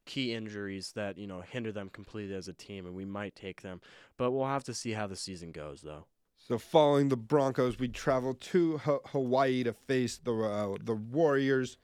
[0.06, 3.60] key injuries that, you know, hinder them completely as a team, and we might take
[3.62, 3.80] them.
[4.16, 6.06] But we'll have to see how the season goes, though.
[6.38, 11.76] So following the Broncos, we travel to ha- Hawaii to face the uh, the Warriors.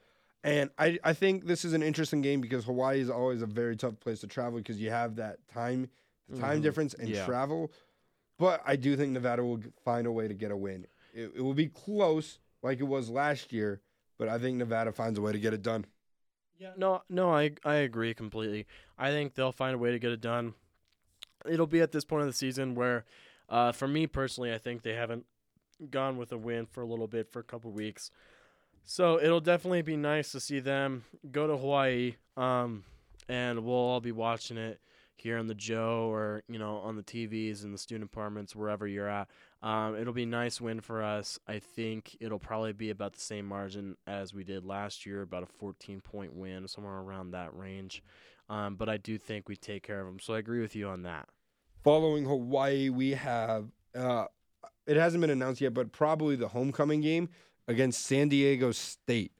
[0.43, 3.75] And I, I think this is an interesting game because Hawaii is always a very
[3.75, 5.89] tough place to travel because you have that time
[6.29, 6.63] the time Mhm.
[6.63, 7.25] difference and Yeah.
[7.25, 7.71] travel.
[8.37, 10.85] But I do think Nevada will find a way to get a win.
[11.13, 13.81] It, it will be close like it was last year,
[14.17, 15.85] but I think Nevada finds a way to get it done.
[16.59, 18.65] Yeah, no, no, I I agree completely.
[18.97, 20.55] I think they'll find a way to get it done.
[21.45, 23.05] It'll be at this point of the season where,
[23.47, 25.25] uh, for me personally, I think they haven't
[25.91, 28.09] gone with a win for a little bit for a couple weeks.
[28.83, 32.85] So it'll definitely be nice to see them go to Hawaii, um,
[33.29, 34.79] and we'll all be watching it
[35.21, 38.87] here on the Joe or you know on the TVs in the student apartments wherever
[38.87, 39.27] you're at.
[39.61, 41.39] Um, it'll be a nice win for us.
[41.47, 45.43] I think it'll probably be about the same margin as we did last year, about
[45.43, 48.03] a 14 point win, somewhere around that range.
[48.49, 50.19] Um, but I do think we take care of them.
[50.19, 51.27] So I agree with you on that.
[51.83, 54.25] Following Hawaii, we have uh,
[54.85, 57.29] it hasn't been announced yet, but probably the homecoming game
[57.67, 59.31] against San Diego State.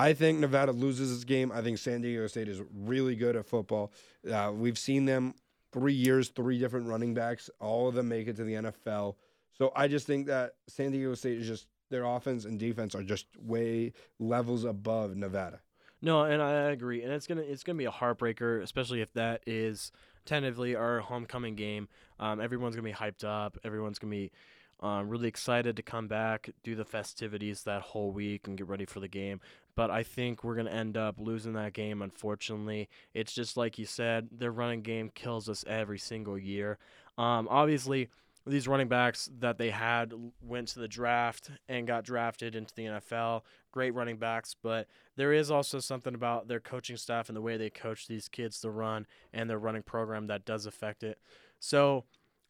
[0.00, 1.52] I think Nevada loses this game.
[1.52, 3.92] I think San Diego State is really good at football.
[4.28, 5.34] Uh, we've seen them
[5.72, 7.50] three years, three different running backs.
[7.60, 9.16] All of them make it to the NFL.
[9.52, 13.02] So I just think that San Diego State is just their offense and defense are
[13.02, 15.60] just way levels above Nevada.
[16.00, 17.02] No, and I agree.
[17.02, 19.92] And it's gonna it's gonna be a heartbreaker, especially if that is
[20.24, 21.88] tentatively our homecoming game.
[22.18, 23.58] Um, everyone's gonna be hyped up.
[23.64, 24.32] Everyone's gonna be
[24.80, 28.86] um, really excited to come back, do the festivities that whole week, and get ready
[28.86, 29.40] for the game.
[29.80, 32.02] But I think we're gonna end up losing that game.
[32.02, 36.76] Unfortunately, it's just like you said, their running game kills us every single year.
[37.16, 38.10] Um, obviously,
[38.46, 40.12] these running backs that they had
[40.42, 43.40] went to the draft and got drafted into the NFL.
[43.72, 47.56] Great running backs, but there is also something about their coaching staff and the way
[47.56, 51.18] they coach these kids to run and their running program that does affect it.
[51.58, 52.04] So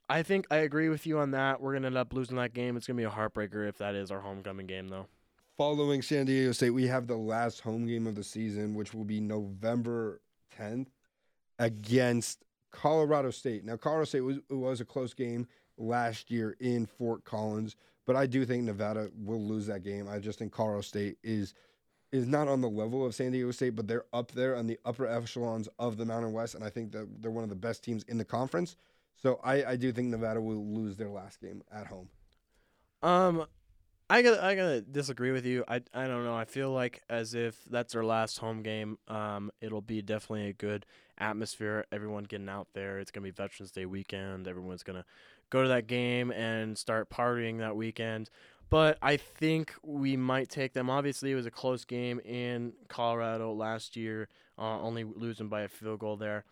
[0.09, 1.61] I think I agree with you on that.
[1.61, 2.77] We're going to end up losing that game.
[2.77, 5.07] It's going to be a heartbreaker if that is our homecoming game, though.
[5.61, 9.05] Following San Diego State, we have the last home game of the season, which will
[9.05, 10.23] be November
[10.59, 10.87] 10th
[11.59, 13.63] against Colorado State.
[13.63, 15.47] Now, Colorado State was, was a close game
[15.77, 20.09] last year in Fort Collins, but I do think Nevada will lose that game.
[20.09, 21.53] I just think Colorado State is
[22.11, 24.79] is not on the level of San Diego State, but they're up there on the
[24.87, 27.85] upper echelons of the Mountain West, and I think that they're one of the best
[27.85, 28.77] teams in the conference.
[29.15, 32.09] So I, I do think Nevada will lose their last game at home.
[33.03, 33.47] Um,
[34.11, 35.65] I gotta, I gotta disagree with you.
[35.69, 36.35] I, I don't know.
[36.35, 38.99] I feel like as if that's our last home game.
[39.07, 40.85] Um, it'll be definitely a good
[41.17, 41.87] atmosphere.
[41.93, 42.99] Everyone getting out there.
[42.99, 44.49] It's gonna be Veterans Day weekend.
[44.49, 45.05] Everyone's gonna
[45.49, 48.31] go to that game and start partying that weekend.
[48.69, 50.91] But I think we might take them.
[50.91, 55.69] Obviously, it was a close game in Colorado last year, uh, only losing by a
[55.69, 56.45] field goal there.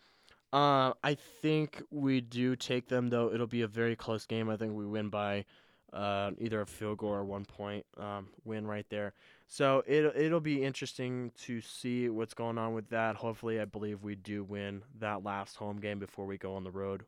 [0.52, 3.32] Uh, I think we do take them though.
[3.32, 4.48] It'll be a very close game.
[4.48, 5.44] I think we win by
[5.92, 9.14] uh, either a field goal or one point um, win right there.
[9.46, 13.16] So it it'll be interesting to see what's going on with that.
[13.16, 16.70] Hopefully, I believe we do win that last home game before we go on the
[16.70, 17.04] road.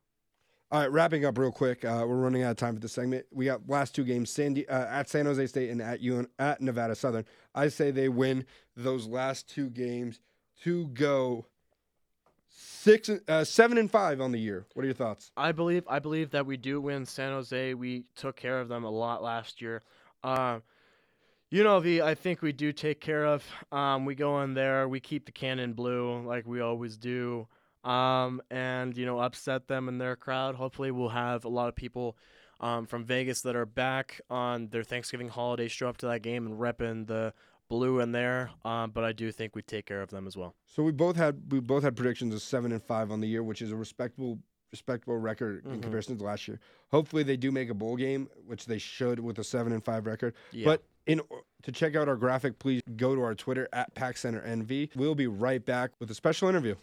[0.72, 1.84] All right, wrapping up real quick.
[1.84, 3.26] Uh, we're running out of time for this segment.
[3.32, 6.60] We got last two games: Sandy uh, at San Jose State and at UN, at
[6.60, 7.24] Nevada Southern.
[7.54, 10.20] I say they win those last two games
[10.62, 11.46] to go
[12.50, 14.66] six, uh, seven and five on the year.
[14.74, 15.30] What are your thoughts?
[15.36, 17.74] I believe I believe that we do win San Jose.
[17.74, 19.82] We took care of them a lot last year.
[20.22, 20.60] Uh,
[21.50, 23.44] you know, V, I think we do take care of.
[23.72, 27.48] Um, we go in there, we keep the cannon blue like we always do,
[27.82, 30.54] um, and you know, upset them in their crowd.
[30.54, 32.16] Hopefully, we'll have a lot of people
[32.60, 36.46] um, from Vegas that are back on their Thanksgiving holiday show up to that game
[36.46, 37.32] and repping the
[37.70, 38.50] blue in there.
[38.66, 40.54] Um, but I do think we take care of them as well.
[40.66, 43.42] So we both had we both had predictions of seven and five on the year,
[43.42, 44.38] which is a respectable
[44.70, 45.82] respectable record in Mhm.
[45.82, 46.60] comparison to last year.
[46.92, 50.06] Hopefully, they do make a bowl game, which they should with a seven and five
[50.06, 50.34] record.
[50.52, 50.66] Yeah.
[50.66, 51.20] But in
[51.62, 54.90] to check out our graphic, please go to our Twitter at Pack Center NV.
[54.94, 56.76] We'll be right back with a special interview.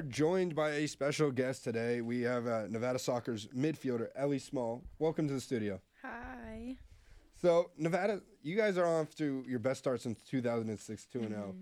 [0.00, 2.00] Are joined by a special guest today.
[2.00, 4.82] We have uh, Nevada Soccer's midfielder Ellie Small.
[4.98, 5.78] Welcome to the studio.
[6.00, 6.76] Hi.
[7.36, 11.54] So Nevada, you guys are off to your best start since 2006, two and zero.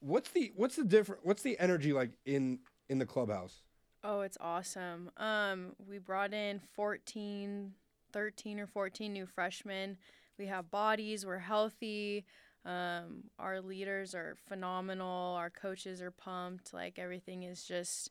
[0.00, 1.24] What's the what's the different?
[1.24, 2.58] What's the energy like in
[2.90, 3.62] in the clubhouse?
[4.04, 5.10] Oh, it's awesome.
[5.16, 7.72] Um, we brought in 14,
[8.12, 9.96] 13 or 14 new freshmen.
[10.38, 12.26] We have bodies, we're healthy.
[12.66, 15.36] Um, our leaders are phenomenal.
[15.36, 16.74] Our coaches are pumped.
[16.74, 18.10] Like everything is just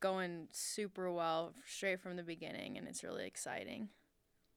[0.00, 3.90] going super well straight from the beginning and it's really exciting.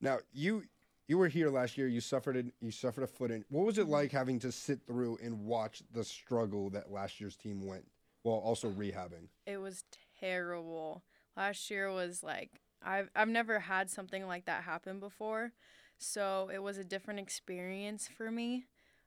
[0.00, 0.64] Now you
[1.06, 1.86] you were here last year.
[1.86, 3.44] You suffered a, you suffered a foot in.
[3.50, 7.36] What was it like having to sit through and watch the struggle that last year's
[7.36, 7.84] team went
[8.22, 9.28] while also rehabbing?
[9.46, 9.84] It was
[10.18, 11.04] terrible.
[11.36, 15.52] Last year was like I've I've never had something like that happen before.
[15.98, 18.66] So it was a different experience for me.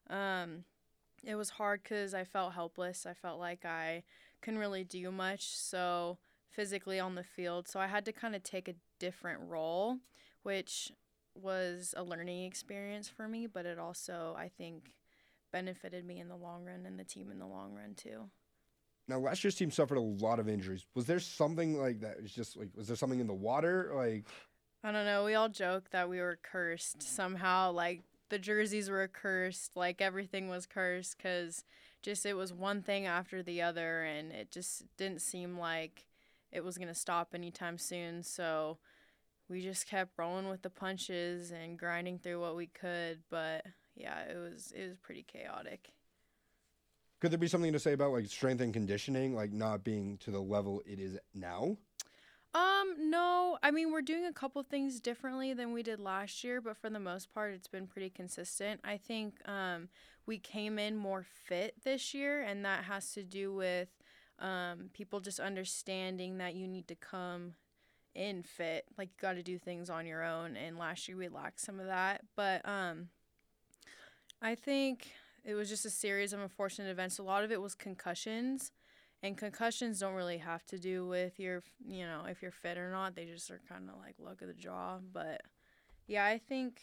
[0.09, 0.63] Um,
[1.23, 3.05] it was hard because I felt helpless.
[3.05, 4.03] I felt like I
[4.41, 5.57] couldn't really do much.
[5.57, 6.17] So
[6.49, 9.97] physically on the field, so I had to kind of take a different role,
[10.43, 10.91] which
[11.35, 13.47] was a learning experience for me.
[13.47, 14.93] But it also, I think,
[15.51, 18.29] benefited me in the long run and the team in the long run too.
[19.07, 20.85] Now last year's team suffered a lot of injuries.
[20.93, 22.21] Was there something like that?
[22.21, 23.91] Was just like was there something in the water?
[23.95, 24.25] Like
[24.83, 25.25] I don't know.
[25.25, 27.71] We all joke that we were cursed somehow.
[27.71, 29.71] Like the jerseys were cursed.
[29.75, 31.63] Like everything was cursed because
[32.01, 36.05] just it was one thing after the other, and it just didn't seem like
[36.51, 38.23] it was gonna stop anytime soon.
[38.23, 38.77] So
[39.49, 43.19] we just kept rolling with the punches and grinding through what we could.
[43.29, 45.91] But yeah, it was it was pretty chaotic.
[47.19, 50.31] could there be something to say about like strength and conditioning, like not being to
[50.31, 51.77] the level it is now?
[52.57, 53.59] Um, no.
[53.61, 56.89] I mean, we're doing a couple things differently than we did last year, but for
[56.89, 58.81] the most part, it's been pretty consistent.
[58.83, 59.89] I think um,
[60.25, 63.89] we came in more fit this year, and that has to do with
[64.39, 67.53] um, people just understanding that you need to come
[68.15, 68.85] in fit.
[68.97, 71.79] Like, you got to do things on your own, and last year we lacked some
[71.79, 72.21] of that.
[72.35, 73.09] But um,
[74.41, 75.11] I think
[75.45, 77.19] it was just a series of unfortunate events.
[77.19, 78.71] A lot of it was concussions
[79.23, 82.91] and concussions don't really have to do with your you know if you're fit or
[82.91, 85.41] not they just are kind of like luck of the draw but
[86.07, 86.81] yeah i think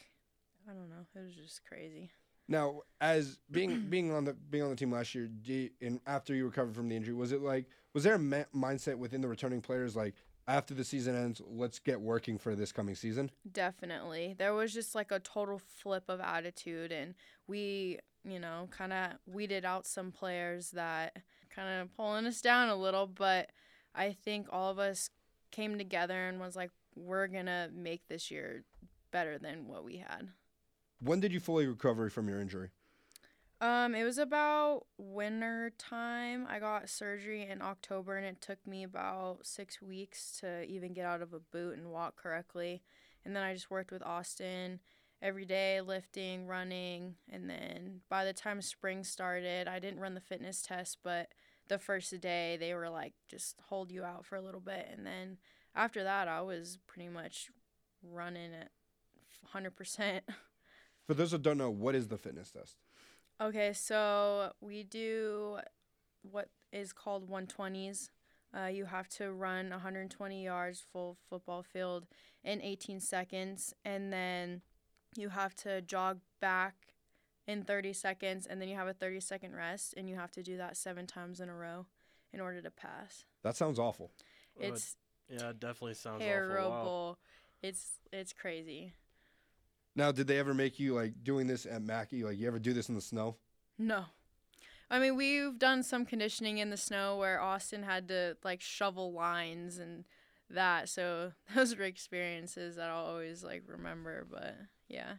[0.68, 2.11] i don't know it was just crazy
[2.49, 6.35] Now, as being being on the being on the team last year, you, and after
[6.35, 9.29] you recovered from the injury, was it like was there a ma- mindset within the
[9.29, 10.14] returning players like
[10.47, 13.31] after the season ends, let's get working for this coming season?
[13.51, 17.14] definitely there was just like a total flip of attitude and
[17.47, 21.16] we you know kind of weeded out some players that
[21.55, 23.51] kind of pulling us down a little but
[23.95, 25.11] i think all of us
[25.51, 28.64] came together and was like we're gonna make this year
[29.11, 30.29] better than what we had
[31.01, 32.71] When did you fully recover from your injury?
[33.61, 36.47] Um, it was about winter time.
[36.51, 41.07] I got surgery in October, and it took me about six weeks to even get
[41.07, 42.83] out of a boot and walk correctly.
[43.25, 44.81] And then I just worked with Austin
[45.23, 47.14] every day, lifting, running.
[47.31, 51.29] And then by the time spring started, I didn't run the fitness test, but
[51.68, 54.88] the first day they were like, just hold you out for a little bit.
[54.92, 55.38] And then
[55.74, 57.50] after that, I was pretty much
[58.03, 58.70] running at
[59.55, 60.20] 100%.
[61.07, 62.77] For those that don't know, what is the fitness test?
[63.40, 65.59] Okay, so we do
[66.22, 68.09] what is called 120s.
[68.57, 72.07] Uh, you have to run 120 yards full football field
[72.44, 74.62] in 18 seconds, and then
[75.16, 76.84] you have to jog back
[77.46, 80.42] in 30 seconds, and then you have a 30 second rest, and you have to
[80.42, 81.87] do that seven times in a row
[82.33, 83.24] in order to pass.
[83.42, 84.11] That sounds awful.
[84.59, 84.96] It- It's
[85.28, 86.26] yeah, it definitely sounds awful.
[86.26, 86.70] terrible.
[86.70, 87.18] Wow.
[87.62, 88.92] It's it's crazy.
[89.96, 92.22] Now, did they ever make you like doing this at Mackay?
[92.24, 93.37] Like, you ever do this in the snow?
[93.78, 94.07] No.
[94.90, 99.12] I mean, we've done some conditioning in the snow where Austin had to like shovel
[99.12, 100.04] lines and
[100.50, 100.88] that.
[100.88, 104.26] So those were experiences that I'll always like remember.
[104.30, 104.57] But
[104.88, 105.14] yeah.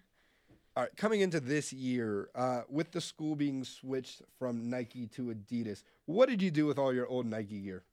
[0.78, 5.34] All right, coming into this year, uh, with the school being switched from Nike to
[5.34, 7.86] Adidas, what did you do with all your old Nike gear?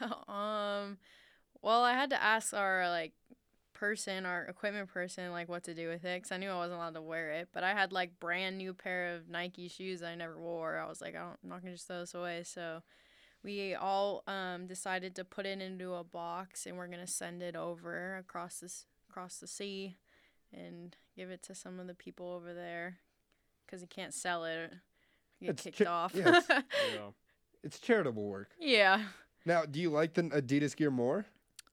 [0.00, 0.98] um,
[1.62, 3.12] well, I had to ask our like
[3.72, 6.78] person, our equipment person, like what to do with it because I knew I wasn't
[6.80, 7.50] allowed to wear it.
[7.52, 10.76] But I had like brand new pair of Nike shoes I never wore.
[10.76, 12.42] I was like, I don't, I'm not gonna just throw this away.
[12.44, 12.82] So
[13.44, 17.54] we all um, decided to put it into a box and we're gonna send it
[17.54, 19.94] over across this across the sea
[20.56, 22.98] and give it to some of the people over there
[23.64, 24.72] because you can't sell it.
[25.40, 26.14] You get It's kicked cha- off.
[26.14, 26.48] yeah, it's-
[26.94, 27.10] Yeah.
[27.62, 28.50] It's charitable work.
[28.60, 29.04] yeah.
[29.46, 31.26] Now, do you like the Adidas gear more?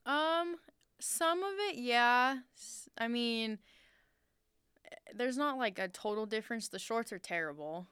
[0.06, 0.56] Um,
[1.00, 2.38] some of it, yeah.
[2.98, 3.60] I mean,
[5.14, 6.68] there's not like a total difference.
[6.68, 7.88] The shorts are terrible.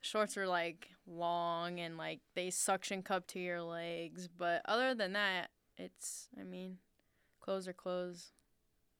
[0.00, 5.12] Shorts are like long and like they suction cup to your legs, but other than
[5.14, 6.28] that, it's.
[6.38, 6.78] I mean,
[7.40, 8.32] clothes are clothes.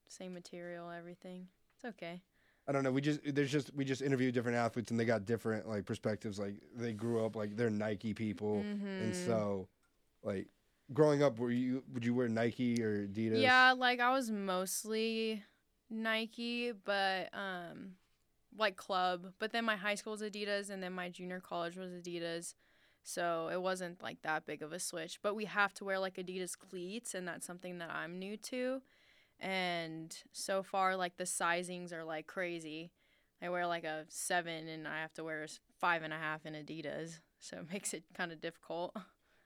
[0.08, 1.46] Same material, everything.
[1.76, 2.22] It's okay.
[2.66, 2.92] I don't know.
[2.92, 6.38] We just there's just we just interviewed different athletes and they got different like perspectives.
[6.38, 8.66] Like they grew up like they're Nike people,
[8.98, 9.14] and Mhm.
[9.14, 9.68] so
[10.22, 10.48] like
[10.92, 13.42] growing up, were you would you wear Nike or Adidas?
[13.42, 15.42] Yeah, like I was mostly
[15.88, 17.92] Nike, but um
[18.56, 21.90] like club, but then my high school was Adidas and then my junior college was
[21.92, 22.54] Adidas.
[23.02, 26.16] So it wasn't like that big of a switch, but we have to wear like
[26.16, 28.82] Adidas cleats and that's something that I'm new to.
[29.40, 32.90] And so far like the sizings are like crazy.
[33.40, 36.44] I wear like a seven and I have to wear a five and a half
[36.44, 37.20] in Adidas.
[37.38, 38.96] So it makes it kind of difficult.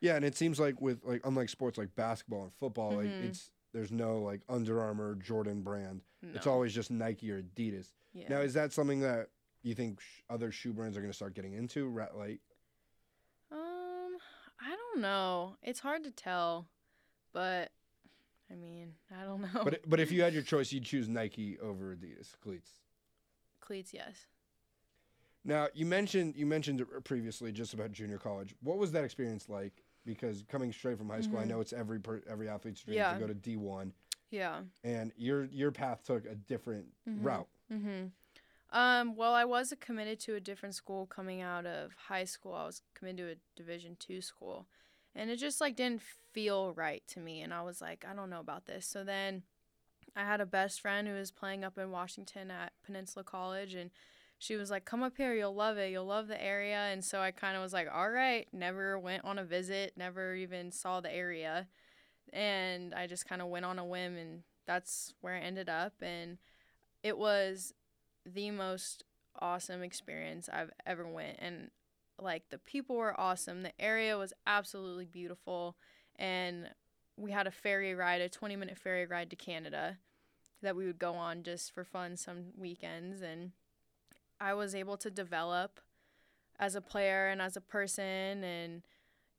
[0.01, 3.29] Yeah, and it seems like with like unlike sports like basketball and football, like Mhm.
[3.29, 6.03] it's there's no like Under Armour, Jordan brand.
[6.35, 7.91] It's always just Nike or Adidas.
[8.13, 8.29] yeah.
[8.29, 9.29] Now, is that something that
[9.63, 11.89] you think sh- other shoe brands are going to start getting into?
[11.89, 12.41] Ra- Like,
[13.51, 14.17] Um,
[14.61, 15.57] I don't know.
[15.63, 16.69] It's hard to tell,
[17.33, 17.73] but
[18.53, 19.65] I mean, I don't know.
[19.65, 22.71] but but if you had your choice, you'd choose Nike over Adidas cleats.
[23.61, 24.27] cleats, yes.
[25.45, 28.55] Now, you mentioned you mentioned previously just about junior college.
[28.63, 29.83] What was that experience like?
[30.05, 31.49] Because coming straight from high school, I Mhm.
[31.49, 33.15] know it's every per, every athlete's dream Yeah.
[33.15, 33.93] to go to D one,
[34.31, 34.63] Yeah.
[34.85, 37.25] and your your path took a different Mhm.
[37.25, 37.49] route.
[37.71, 38.07] Mm-hmm.
[38.71, 42.55] Um, well, I was committed to a different school coming out of high school.
[42.55, 44.67] I was committed to a Division two school,
[45.15, 46.03] and it just like didn't
[46.33, 47.41] feel right to me.
[47.43, 48.87] And I was like, I don't know about this.
[48.87, 49.43] So then,
[50.15, 53.91] I had a best friend who was playing up in Washington at Peninsula College, and
[54.39, 55.91] she was like, "Come up here, you'll love it.
[55.91, 59.25] You'll love the area." And so I kind of was like, "All right." Never went
[59.25, 59.95] on a visit.
[59.97, 61.69] Never even saw the area,
[62.33, 65.95] and I just kind of went on a whim, and that's where I ended up.
[66.03, 66.39] And
[67.03, 67.75] it was
[68.27, 69.05] the most
[69.41, 71.71] awesome experience I've ever went and
[72.23, 73.63] like the people were awesome.
[73.63, 75.77] The area was absolutely beautiful
[76.17, 76.71] and
[77.17, 79.99] we had a ferry ride, a 20 minute ferry ride to Canada
[80.63, 83.53] that we would go on just for fun some weekends and
[84.41, 85.81] I was able to develop
[86.59, 88.83] as a player and as a person and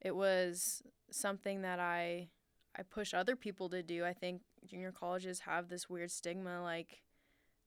[0.02, 2.30] it was something that I
[2.76, 4.04] I push other people to do.
[4.04, 7.04] I think junior colleges have this weird stigma like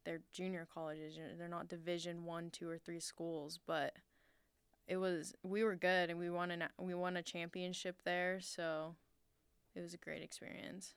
[0.06, 1.18] they're junior colleges.
[1.36, 3.94] They're not Division one, two, or three schools, but
[4.88, 8.94] it was we were good and we won an we won a championship there, so
[9.74, 10.94] it was a great experience.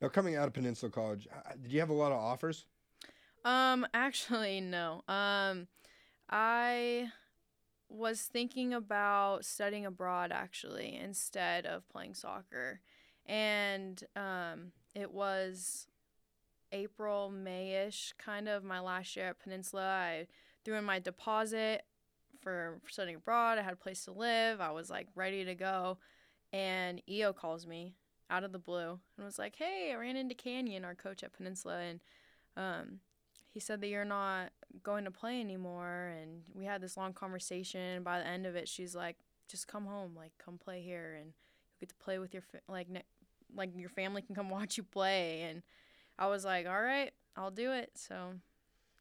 [0.00, 1.28] Now, coming out of Peninsula College,
[1.62, 2.66] did you have a lot of offers?
[3.44, 5.02] Um, actually, no.
[5.06, 5.68] Um,
[6.28, 7.10] I
[7.88, 12.80] was thinking about studying abroad actually instead of playing soccer,
[13.26, 15.86] and um, it was
[16.72, 19.82] April, Mayish, kind of my last year at Peninsula.
[19.82, 20.26] I
[20.64, 21.82] threw in my deposit
[22.42, 23.58] for studying abroad.
[23.58, 24.60] I had a place to live.
[24.60, 25.98] I was like ready to go,
[26.52, 27.94] and EO calls me
[28.30, 31.32] out of the blue and was like, "Hey, I ran into Canyon, our coach at
[31.32, 32.00] Peninsula, and
[32.56, 33.00] um,
[33.50, 34.50] he said that you're not
[34.82, 38.02] going to play anymore." And we had this long conversation.
[38.02, 39.16] By the end of it, she's like,
[39.48, 42.60] "Just come home, like come play here, and you'll get to play with your fa-
[42.68, 43.04] like ne-
[43.54, 45.62] like your family can come watch you play." And
[46.18, 48.32] I was like, "All right, I'll do it." So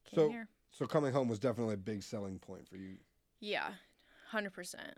[0.05, 0.47] came So- here.
[0.73, 2.95] So coming home was definitely a big selling point for you.
[3.41, 3.71] Yeah,
[4.29, 4.93] hundred percent.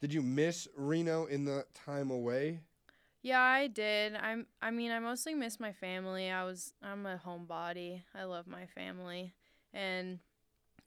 [0.00, 2.60] Did you miss Reno in the time away?
[3.22, 4.14] Yeah, I did.
[4.14, 6.30] I'm I mean, I mostly miss my family.
[6.30, 8.02] I was I'm a homebody.
[8.14, 9.34] I love my family.
[9.74, 10.20] And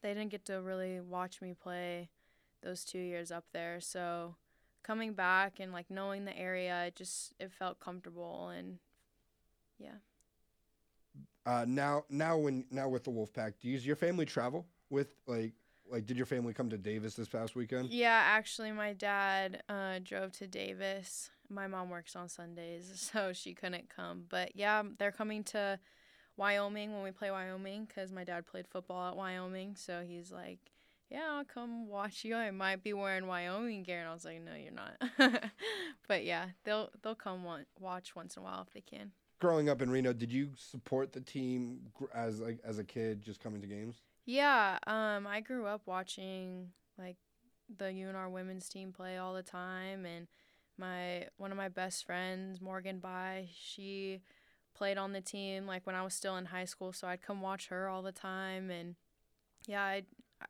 [0.01, 2.10] they didn't get to really watch me play
[2.64, 3.80] those 2 years up there.
[3.80, 4.36] So
[4.82, 8.80] coming back and like knowing the area, it just it felt comfortable and
[9.78, 9.97] yeah.
[11.45, 15.10] Uh, now, now when now with the Wolfpack, do you, does your family travel with
[15.28, 15.54] like
[15.94, 17.89] like did your family come to Davis this past weekend?
[17.91, 21.30] Yeah, actually my dad uh drove to Davis.
[21.50, 24.26] My mom works on Sundays, so she couldn't come.
[24.28, 25.80] But yeah, they're coming to
[26.36, 30.72] Wyoming when we play Wyoming cuz my dad played football at Wyoming, so he's like,
[31.12, 32.36] "Yeah, I'll come watch you.
[32.36, 35.52] I might be wearing Wyoming gear." And I was like, "No, you're not."
[36.08, 39.12] but yeah, they'll they'll come one, watch once in a while if they can.
[39.39, 41.82] Growing up in Reno, did you support the team
[42.16, 44.02] as like as a kid, just coming to games?
[44.26, 47.18] Yeah, um, I grew up watching like
[47.76, 50.28] the UNR women's team play all the time, and
[50.78, 54.22] my one of my best friends, Morgan By, she
[54.74, 57.42] played on the team like when I was still in high school, so I'd come
[57.42, 58.96] watch her all the time, and
[59.68, 60.04] yeah, I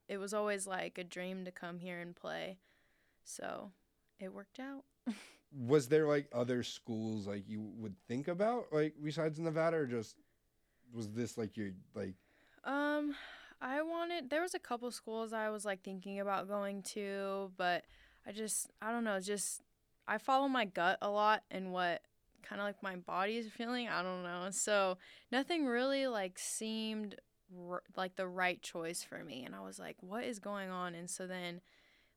[0.08, 2.60] it was always like a dream to come here and play,
[3.24, 3.72] so
[4.20, 4.84] it worked out.
[5.56, 10.16] Was there like other schools like you would think about like besides Nevada, or just
[10.92, 12.16] was this like your like
[12.64, 13.14] Um,
[13.64, 14.30] I wanted.
[14.30, 17.86] There was a couple schools I was like thinking about going to, but
[18.28, 19.20] I just I don't know.
[19.22, 19.62] Just
[20.08, 22.02] I follow my gut a lot and what
[22.44, 23.88] kind of like my body is feeling.
[23.88, 24.50] I don't know.
[24.52, 24.98] So
[25.32, 27.16] nothing really like seemed
[27.70, 30.94] r- like the right choice for me, and I was like, what is going on?
[30.96, 31.62] And so then.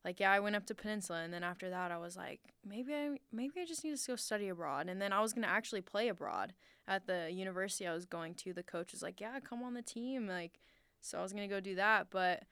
[0.04, 2.94] like yeah, I went up to Peninsula, and then after that, I was like, maybe
[2.94, 5.82] I maybe I just need to go study abroad, and then I was gonna actually
[5.82, 6.52] play abroad
[6.88, 8.52] at the university I was going to.
[8.52, 10.60] The coach was like, yeah, come on the team, like,
[11.06, 12.42] so I was gonna go do that, but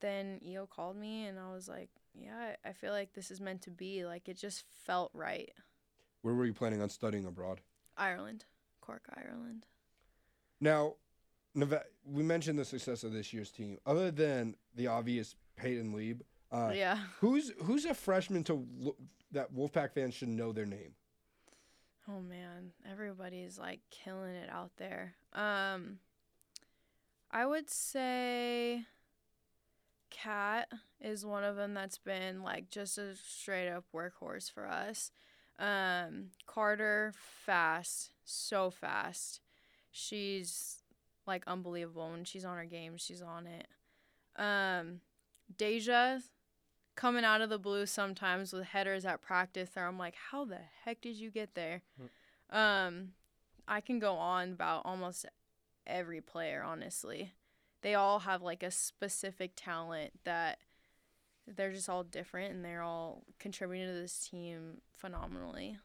[0.00, 3.62] then EO called me, and I was like, yeah, I feel like this is meant
[3.62, 4.04] to be.
[4.04, 5.52] Like it just felt right.
[6.22, 7.60] Where were you planning on studying abroad?
[7.96, 8.44] Ireland,
[8.80, 9.66] Cork, Ireland.
[10.60, 10.94] Now,
[12.04, 13.78] we mentioned the success of this year's team.
[13.86, 16.98] Other than the obvious Peyton Lieb, uh, yeah.
[17.20, 18.96] who's who's a freshman to look,
[19.32, 20.94] that Wolfpack fans should know their name?
[22.08, 25.14] Oh man, everybody's like killing it out there.
[25.32, 25.98] Um
[27.30, 28.84] I would say
[30.10, 30.68] Cat
[31.00, 35.10] is one of them that's been like just a straight up workhorse for us.
[35.58, 39.40] Um Carter fast, so fast.
[39.90, 40.82] She's
[41.26, 43.68] like unbelievable when she's on her game, she's on it.
[44.36, 45.00] Um
[45.56, 46.18] Deja
[46.96, 50.58] coming out of the blue sometimes with headers at practice or I'm like, how the
[50.84, 51.82] heck did you get there?
[52.50, 53.12] Um,
[53.66, 55.24] I can go on about almost
[55.86, 57.32] every player, honestly.
[57.82, 60.58] They all have like a specific talent that
[61.46, 65.78] they're just all different and they're all contributing to this team phenomenally.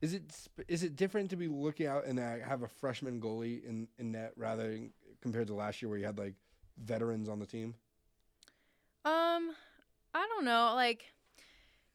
[0.00, 3.64] Is it is it different to be looking out and uh, have a freshman goalie
[3.64, 6.34] in in net rather than, compared to last year where you had like
[6.76, 7.74] veterans on the team?
[9.04, 9.54] Um,
[10.14, 10.72] I don't know.
[10.74, 11.04] Like,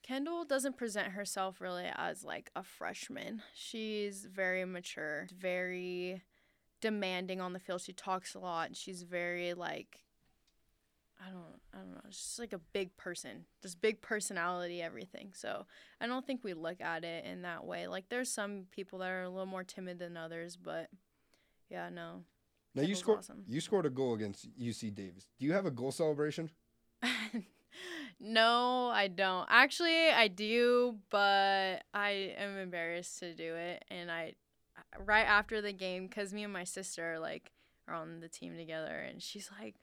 [0.04, 3.42] Kendall doesn't present herself really as like a freshman.
[3.54, 6.22] She's very mature, very
[6.82, 7.82] demanding on the field.
[7.82, 8.76] She talks a lot.
[8.76, 10.04] She's very like
[11.20, 12.10] I don't I don't know.
[12.10, 13.46] She's like a big person.
[13.62, 15.32] Just big personality, everything.
[15.34, 15.66] So
[16.00, 17.88] I don't think we look at it in that way.
[17.88, 20.90] Like there's some people that are a little more timid than others, but
[21.70, 22.24] yeah, no.
[22.76, 23.44] Now you scored awesome.
[23.48, 25.28] you scored a goal against UC Davis.
[25.40, 26.52] Do you have a goal celebration?
[28.20, 29.48] no, I don't.
[29.50, 33.84] Actually, I do, but I am embarrassed to do it.
[33.90, 34.34] And I,
[35.00, 37.52] right after the game, because me and my sister are like
[37.88, 39.76] are on the team together, and she's like,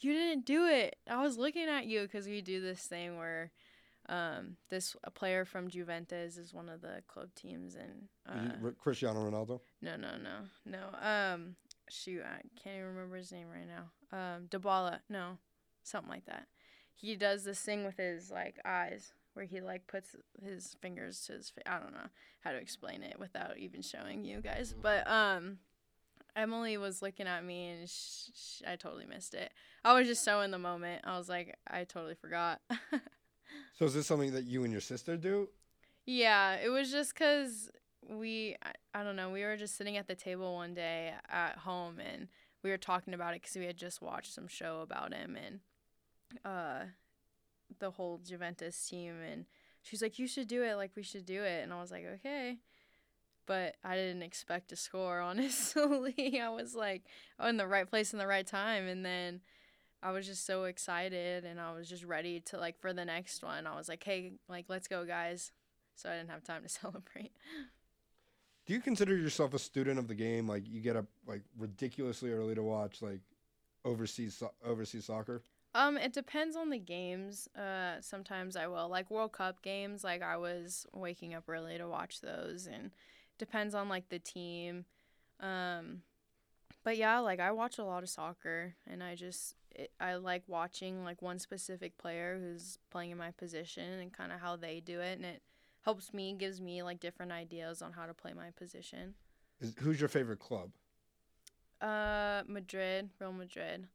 [0.00, 0.96] "You didn't do it.
[1.08, 3.50] I was looking at you." Because we do this thing where,
[4.08, 8.74] um, this a player from Juventus is one of the club teams, and uh, You-
[8.78, 9.60] Cristiano Ronaldo.
[9.80, 10.98] no, no, no, no.
[11.00, 11.56] Um,
[11.88, 13.90] shoot, I can't even remember his name right now.
[14.16, 15.38] Um, Dybala, no,
[15.82, 16.46] something like that.
[16.94, 21.32] He does this thing with his like eyes, where he like puts his fingers to
[21.34, 21.50] his.
[21.50, 22.08] Fa- I don't know
[22.40, 25.58] how to explain it without even showing you guys, but um,
[26.36, 29.52] Emily was looking at me and sh- sh- I totally missed it.
[29.84, 31.02] I was just so in the moment.
[31.04, 32.60] I was like, I totally forgot.
[33.78, 35.48] So is this something that you and your sister do?
[36.06, 37.70] Yeah, it was just because
[38.08, 41.58] we, I, I don't know, we were just sitting at the table one day at
[41.58, 42.28] home and
[42.62, 45.60] we were talking about it because we had just watched some show about him and
[46.44, 46.84] uh,
[47.78, 49.14] the whole Juventus team.
[49.20, 49.46] And
[49.82, 50.76] she's like, you should do it.
[50.76, 51.62] Like, we should do it.
[51.62, 52.58] And I was like, okay.
[53.46, 56.40] But I didn't expect to score, honestly.
[56.40, 57.02] I was like,
[57.38, 58.86] oh, in the right place in the right time.
[58.86, 59.40] And then
[60.02, 63.42] I was just so excited and I was just ready to like for the next
[63.42, 63.66] one.
[63.66, 65.52] I was like, "Hey, like let's go, guys."
[65.94, 67.32] So I didn't have time to celebrate.
[68.66, 70.48] Do you consider yourself a student of the game?
[70.48, 73.20] Like you get up like ridiculously early to watch like
[73.84, 75.44] overseas overseas soccer?
[75.74, 77.48] Um, it depends on the games.
[77.56, 80.04] Uh, sometimes I will like World Cup games.
[80.04, 82.90] Like I was waking up early to watch those, and
[83.38, 84.84] depends on like the team.
[85.40, 86.02] Um,
[86.84, 90.42] but yeah, like I watch a lot of soccer, and I just it, I like
[90.46, 94.80] watching like one specific player who's playing in my position and kind of how they
[94.80, 95.42] do it, and it
[95.82, 99.14] helps me, gives me like different ideas on how to play my position.
[99.60, 100.70] Is, who's your favorite club?
[101.80, 103.86] Uh, Madrid, Real Madrid,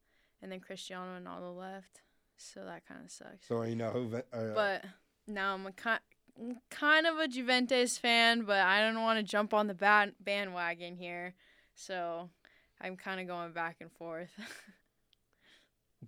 [0.42, 2.02] and then Cristiano Ronaldo left,
[2.38, 3.48] so that kind of sucks.
[3.48, 4.16] So you know who?
[4.16, 4.86] Uh, But
[5.28, 9.54] now I'm a ki- kind of a Juventus fan, but I don't want to jump
[9.54, 11.34] on the bad bandwagon here.
[11.76, 12.30] So
[12.82, 14.30] I'm kind of going back and forth.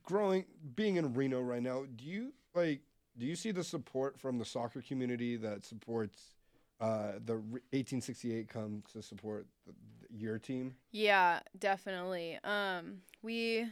[0.03, 2.81] growing being in Reno right now, do you like
[3.17, 6.35] do you see the support from the soccer community that supports
[6.79, 9.73] uh, the 1868 comes to support the,
[10.09, 10.75] your team?
[10.91, 12.39] yeah, definitely.
[12.43, 13.67] Um, we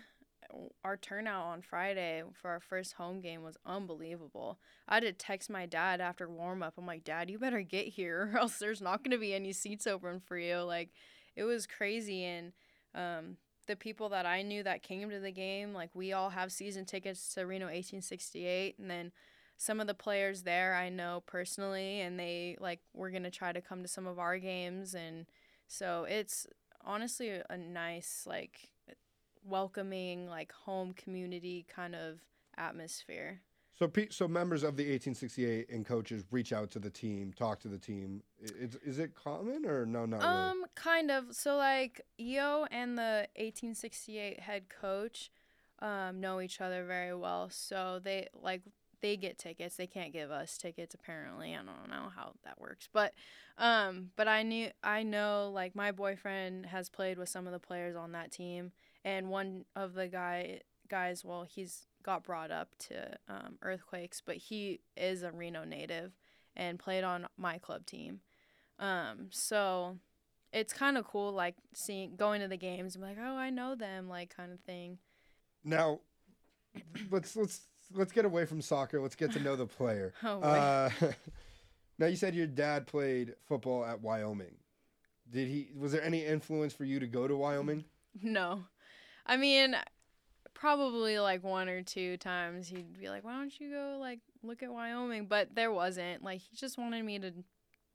[0.84, 4.60] our turnout on Friday for our first home game was unbelievable.
[4.88, 6.76] I had to text my dad after warm up.
[6.78, 9.88] I'm like, Dad, you better get here, or else there's not gonna be any seats
[9.88, 10.58] open for you.
[10.60, 10.90] Like,
[11.36, 12.54] it was crazy, and
[12.96, 13.38] um,
[13.68, 16.86] the people that I knew that came to the game, like we all have season
[16.86, 19.12] tickets to Reno 1868, and then
[19.58, 23.62] some of the players there I know personally, and they like we're gonna try to
[23.62, 25.26] come to some of our games, and
[25.68, 26.48] so it's
[26.84, 28.70] honestly a nice like
[29.44, 32.20] welcoming like home community kind of
[32.58, 33.42] atmosphere.
[33.78, 37.68] So, so members of the 1868 and coaches reach out to the team, talk to
[37.68, 38.24] the team.
[38.40, 40.08] Is, is it common or no?
[40.08, 40.34] Not really.
[40.34, 41.36] Um, kind of.
[41.36, 45.30] So like Eo and the 1868 head coach
[45.80, 47.50] um, know each other very well.
[47.52, 48.64] So they like
[49.02, 49.76] they get tickets.
[49.76, 51.54] They can't give us tickets apparently.
[51.54, 52.90] I don't know how that works.
[52.92, 53.14] But
[53.58, 57.60] um but I knew I know like my boyfriend has played with some of the
[57.60, 58.72] players on that team
[59.06, 62.96] and one of the guy guys well he's got brought up to
[63.28, 66.14] um, earthquakes but he is a Reno native
[66.56, 68.22] and played on my club team.
[68.80, 69.98] Um so
[70.54, 73.76] it's kind of cool like seeing going to the games and like oh I know
[73.76, 74.98] them like kind of thing.
[75.64, 76.00] now,
[77.12, 77.62] let's let's
[77.94, 79.02] let's get away from soccer.
[79.02, 80.14] Let's get to know the player.
[80.24, 80.40] Oh.
[80.42, 80.90] Uh,
[82.00, 84.56] now, you said your dad played football at Wyoming.
[85.30, 85.70] Did he?
[85.76, 87.84] Was there any influence for you to go to Wyoming?
[88.22, 88.64] No.
[89.28, 89.76] I mean,
[90.54, 94.64] probably like one or two times he'd be like, "Why don't you go like look
[94.64, 96.24] at Wyoming?" But there wasn't.
[96.24, 97.34] Like he just wanted me to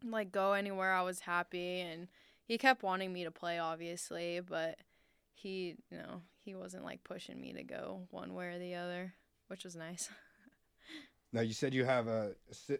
[0.04, 2.08] like go anywhere I was happy and
[2.44, 4.78] he kept wanting me to play obviously, but
[5.32, 9.14] he, you know, he wasn't like pushing me to go one way or the other,
[9.48, 10.08] which was nice.
[11.34, 12.32] Now, you said you have a,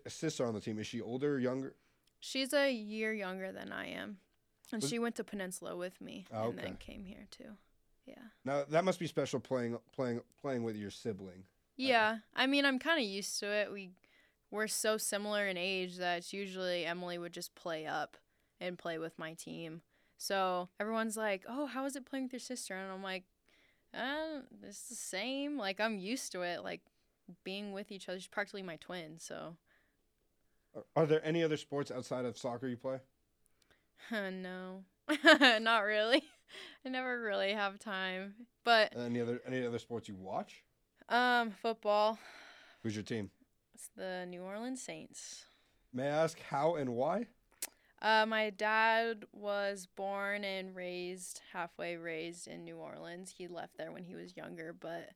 [0.05, 0.79] a sister on the team.
[0.79, 1.75] Is she older or younger?
[2.21, 4.19] She's a year younger than I am.
[4.71, 7.57] And Was- she went to Peninsula with me Oh, and then came here too.
[8.07, 8.15] Yeah.
[8.45, 11.45] Now that must be special playing playing playing with your sibling.
[11.77, 13.73] Yeah, I mean, I'm kind of used to it.
[13.73, 13.93] We
[14.51, 18.17] we're so similar in age that it's usually Emily would just play up
[18.61, 19.83] and play with my team.
[20.19, 23.25] So everyone's like, "Oh, how is it playing with your sister?" And I'm like,
[23.95, 25.57] uh, "It's the same.
[25.59, 26.63] Like I'm used to it.
[26.63, 26.83] Like
[27.45, 28.19] being with each other.
[28.19, 29.19] She's practically my twin.
[29.19, 29.57] So
[30.75, 33.01] Are, are there any other sports outside of soccer you play?
[34.11, 34.85] no,
[35.61, 36.23] not really.
[36.85, 38.35] I never really have time.
[38.65, 40.63] But Any other any other sports you watch?
[41.09, 42.19] um, football.
[42.83, 43.31] Who's your team?
[43.75, 45.45] It's the New Orleans Saints.
[45.93, 47.27] May I ask how and why?
[48.01, 53.35] Uh, my dad was born and raised halfway raised in New Orleans.
[53.37, 55.11] He left there when he was younger, but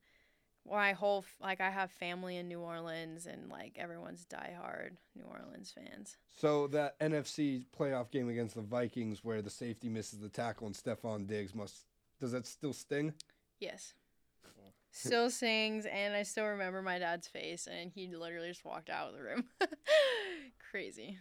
[0.71, 5.73] my whole like I have family in New Orleans and like everyone's diehard New Orleans
[5.73, 6.17] fans.
[6.37, 10.77] So that NFC playoff game against the Vikings, where the safety misses the tackle and
[10.77, 11.87] Stefon Diggs must
[12.21, 13.13] does that still sting?
[13.61, 13.95] Yes.
[14.93, 19.11] Still sings, and I still remember my dad's face, and he literally just walked out
[19.11, 19.45] of the room.
[20.71, 21.19] Crazy.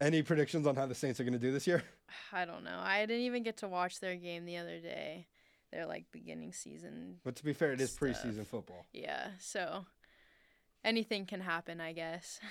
[0.00, 1.82] Any predictions on how the Saints are going to do this year?
[2.32, 2.80] I don't know.
[2.82, 5.26] I didn't even get to watch their game the other day.
[5.74, 8.08] They're like beginning season But to be fair, it is Stuff.
[8.08, 8.86] preseason football.
[8.92, 9.86] Yeah, so
[10.84, 12.40] anything can happen, I guess.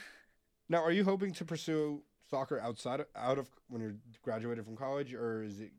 [0.69, 4.78] Now, are you hoping to pursue soccer outside of, out of when you're graduated from
[4.78, 5.71] college, or is it?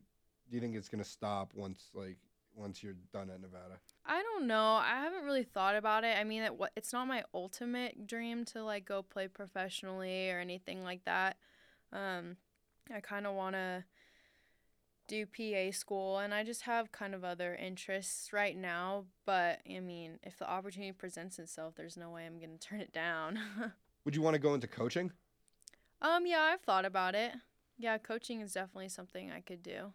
[0.47, 2.17] Do you think it's going to stop once like
[2.55, 3.79] once you're done at Nevada?
[4.05, 4.73] I don't know.
[4.75, 6.15] I haven't really thought about it.
[6.17, 10.83] I mean, it, it's not my ultimate dream to like go play professionally or anything
[10.83, 11.37] like that.
[11.91, 12.37] Um,
[12.95, 13.83] I kind of want to
[15.07, 19.05] do PA school, and I just have kind of other interests right now.
[19.25, 22.93] But I mean, if the opportunity presents itself, there's no way I'm gonna turn it
[22.93, 23.39] down.
[24.05, 25.11] Would you want to go into coaching?
[26.01, 27.31] um, yeah, I've thought about it.
[27.77, 29.91] Yeah, coaching is definitely something I could do.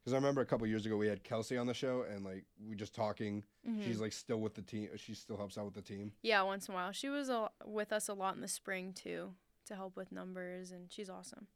[0.00, 2.44] Because I remember a couple years ago we had Kelsey on the show, and like
[2.68, 3.44] we just talking.
[3.68, 3.84] Mhm.
[3.84, 4.88] She's like still with the team.
[4.96, 6.12] She still helps out with the team.
[6.22, 6.92] Yeah, once in a while.
[6.92, 9.34] She was a, with us a lot in the spring too
[9.66, 11.48] to help with numbers, and she's awesome.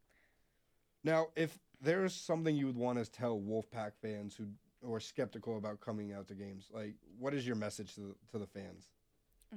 [1.03, 4.47] Now, if there's something you would want to tell Wolfpack fans who
[4.89, 8.39] are skeptical about coming out to games, like what is your message to the, to
[8.39, 8.89] the fans?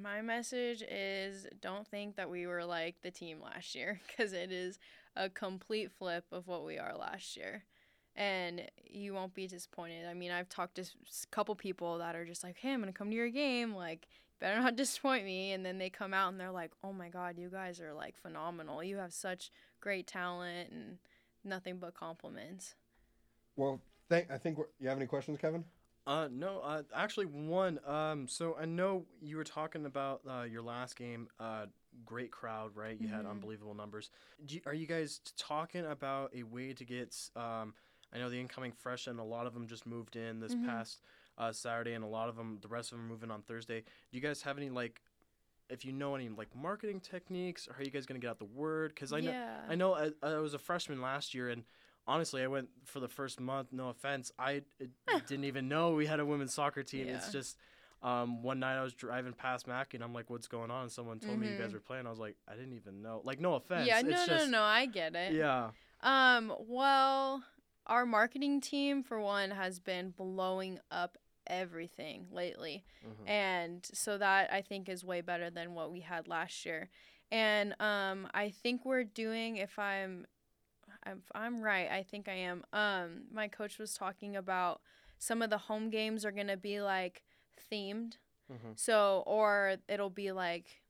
[0.01, 4.51] My message is don't think that we were like the team last year because it
[4.51, 4.79] is
[5.17, 7.65] a complete flip of what we are last year.
[8.17, 10.07] And you won't be disappointed.
[10.07, 12.93] I mean, I've talked to s- couple people that are just like, hey, I'm going
[12.93, 13.75] to come to your game.
[13.75, 14.07] Like,
[14.41, 15.53] better not disappoint me.
[15.53, 18.17] And then they come out and they're like, oh my God, you guys are like
[18.17, 18.85] phenomenal.
[18.85, 19.51] You have such
[19.81, 20.99] great talent and
[21.45, 22.75] nothing but compliments.
[23.57, 24.31] Well, thank.
[24.31, 25.65] I think we're, you have any questions, Kevin.
[26.07, 27.79] Uh, no, uh, actually one.
[27.87, 31.29] Um, so I know you were talking about uh, your last game.
[31.41, 31.67] Uh,
[32.05, 33.01] great crowd, right?
[33.01, 33.31] You had Mhm.
[33.31, 34.11] unbelievable numbers.
[34.45, 37.17] Do you, are you guys talking about a way to get?
[37.37, 37.75] Um,
[38.13, 39.19] I know the incoming freshmen.
[39.19, 40.67] A lot of them just moved in this Mhm.
[40.67, 41.01] past
[41.39, 43.81] uh, Saturday, and a lot of them, the rest of them, are moving on Thursday.
[43.81, 43.87] Do
[44.17, 45.01] you guys have any like?
[45.71, 48.39] If you know any like marketing techniques, or how are you guys gonna get out
[48.39, 48.93] the word?
[48.95, 49.61] Because I know yeah.
[49.69, 51.65] I know I, I was a freshman last year, and
[52.07, 53.73] honestly, I went for the first month.
[53.73, 54.91] No offense, I it,
[55.27, 57.09] didn't even know we had a women's soccer team.
[57.09, 57.57] It's just
[58.03, 60.93] um, one night I was driving past Mackay, and I'm like, "What's going on?" And
[60.93, 61.75] someone told me you guys Mhm.
[61.75, 62.07] were playing.
[62.07, 63.87] I was like, "I didn't even know." Like, no offense.
[63.87, 65.33] Yeah, no, no, no, I get it.
[65.33, 65.71] Yeah.
[66.03, 67.43] Um, well,
[67.87, 72.85] our marketing team for one has been blowing up everything lately.
[73.05, 73.29] Mhm.
[73.29, 76.91] And so that I think is way better than what we had last year.
[77.31, 80.27] And um, I think we're doing if I'm
[81.07, 82.65] if I'm right, I think I am.
[82.73, 84.81] Um, my coach was talking about
[85.19, 87.25] some of the home games are gonna be like
[87.71, 88.17] themed.
[88.51, 88.79] Mhm.
[88.79, 90.83] So or it'll be like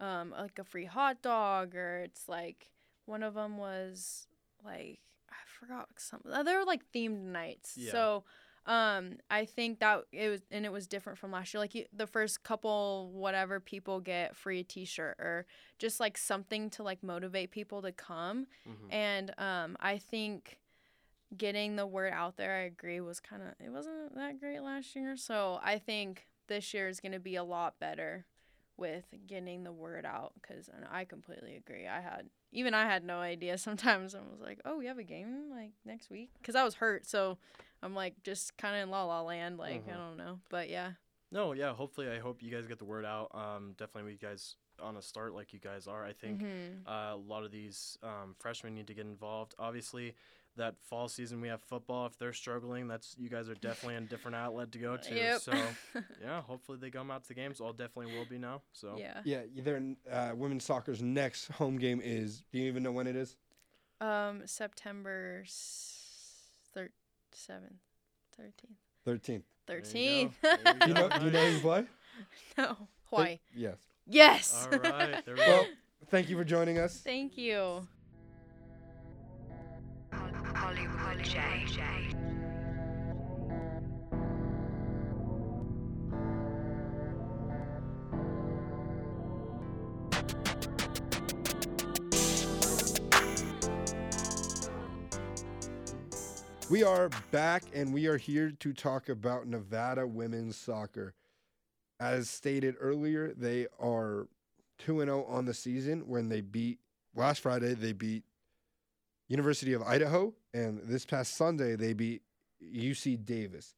[0.00, 2.70] um like a free hot dog or it's like
[3.06, 4.26] one of them was
[4.64, 5.00] like
[5.30, 7.76] I forgot some they were like themed nights.
[7.76, 7.92] Yeah.
[7.92, 8.24] So
[8.66, 11.60] um I think that it was and it was different from last year.
[11.60, 15.46] Like you, the first couple whatever people get free t-shirt or
[15.78, 18.46] just like something to like motivate people to come.
[18.66, 18.92] Mhm.
[18.94, 20.58] And um I think
[21.36, 24.94] getting the word out there, I agree, was kind of it wasn't that great last
[24.94, 25.16] year.
[25.16, 28.26] So I think this year is going to be a lot better
[28.76, 31.86] with getting the word out because I completely agree.
[31.86, 34.14] I had even I had no idea sometimes.
[34.14, 37.04] I was like, oh, we have a game like next week because I was hurt,
[37.06, 37.36] so
[37.82, 39.58] I'm like just kind of in la la land.
[39.58, 39.96] Like I Mhm.
[39.96, 40.92] don't know, but yeah,
[41.30, 41.74] No, yeah.
[41.74, 43.34] Hopefully, I hope you guys get the word out.
[43.34, 46.04] Um, definitely, you guys on a start like you guys are.
[46.04, 46.86] I think Mhm.
[46.86, 49.54] uh, a lot of these um, freshmen need to get involved.
[49.58, 50.14] Obviously,
[50.56, 52.06] that fall season we have football.
[52.06, 55.14] If they're struggling, that's you guys are definitely a different outlet to go to.
[55.14, 55.40] Yep.
[55.40, 55.52] So
[56.22, 57.60] yeah, hopefully they come out to the games.
[57.60, 58.62] All definitely will be now.
[58.72, 59.20] So yeah.
[59.24, 62.42] Yeah, their uh, women's soccer's next home game is.
[62.52, 63.36] Do you even know when it is?
[64.00, 66.90] Um, September s- thir-
[67.32, 67.80] seventh,
[68.36, 69.44] thirteenth, Thirteenth.
[69.66, 70.36] There you thirteenth.
[70.42, 71.08] You Do you know?
[71.08, 71.18] go.
[71.18, 71.84] Do you know who you play?
[72.58, 72.76] no,
[73.10, 73.40] why?
[73.54, 73.78] Yes.
[74.06, 74.68] Yes.
[74.72, 75.66] All right, there we Well,
[76.08, 77.00] thank you for joining us.
[77.02, 77.86] Thank you.
[96.70, 101.14] We are back and we are here to talk about Nevada women's soccer.
[102.00, 104.28] As stated earlier, they are
[104.78, 106.80] 2 0 on the season when they beat,
[107.14, 108.24] last Friday, they beat
[109.28, 112.22] University of Idaho, and this past Sunday, they beat
[112.64, 113.74] UC Davis.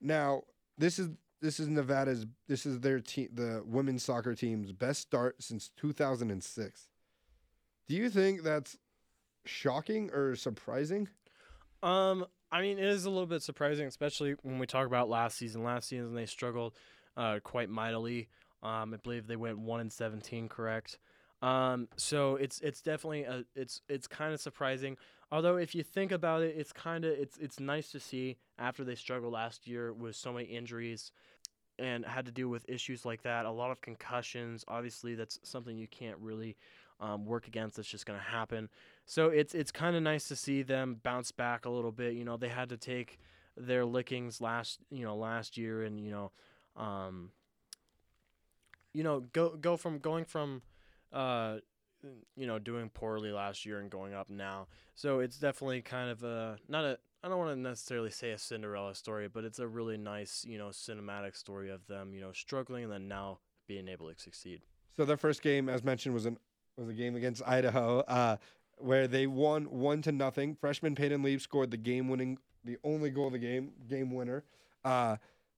[0.00, 0.42] Now,
[0.76, 1.08] this is
[1.40, 6.88] this is Nevada's this is their team the women's soccer team's best start since 2006.
[7.88, 8.76] Do you think that's
[9.46, 11.08] shocking or surprising?
[11.82, 15.38] Um, I mean, it is a little bit surprising, especially when we talk about last
[15.38, 15.64] season.
[15.64, 16.74] Last season, they struggled
[17.16, 18.28] uh, quite mightily.
[18.62, 20.98] Um, I believe they went one and seventeen, correct?
[21.40, 24.96] Um, so it's it's definitely a it's it's kind of surprising.
[25.30, 28.84] Although if you think about it, it's kind of it's it's nice to see after
[28.84, 31.12] they struggled last year with so many injuries
[31.78, 34.64] and had to deal with issues like that, a lot of concussions.
[34.68, 36.56] Obviously, that's something you can't really
[37.00, 37.78] um, work against.
[37.78, 38.68] It's just going to happen.
[39.06, 42.14] So it's it's kind of nice to see them bounce back a little bit.
[42.14, 43.18] You know, they had to take
[43.56, 46.32] their lickings last you know last year, and you know,
[46.76, 47.30] um,
[48.92, 50.62] you know, go go from going from,
[51.12, 51.58] uh,
[52.36, 54.66] you know, doing poorly last year and going up now.
[54.94, 58.38] So it's definitely kind of a not a I don't want to necessarily say a
[58.38, 62.32] Cinderella story, but it's a really nice you know cinematic story of them you know
[62.32, 64.62] struggling and then now being able to succeed.
[64.96, 66.38] So their first game, as mentioned, was an
[66.76, 68.36] was a game against Idaho, uh,
[68.78, 70.54] where they won one to nothing.
[70.54, 74.44] Freshman Peyton Leib scored the game winning, the only goal of the game, game winner.
[74.84, 75.16] Uh,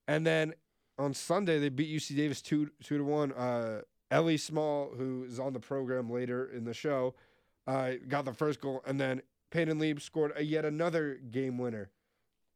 [0.08, 0.54] and then
[0.98, 3.32] on Sunday they beat UC Davis two two to one.
[3.32, 7.14] Uh, Ellie Small, who is on the program later in the show,
[7.66, 11.90] uh, got the first goal, and then Peyton Leib scored a yet another game winner.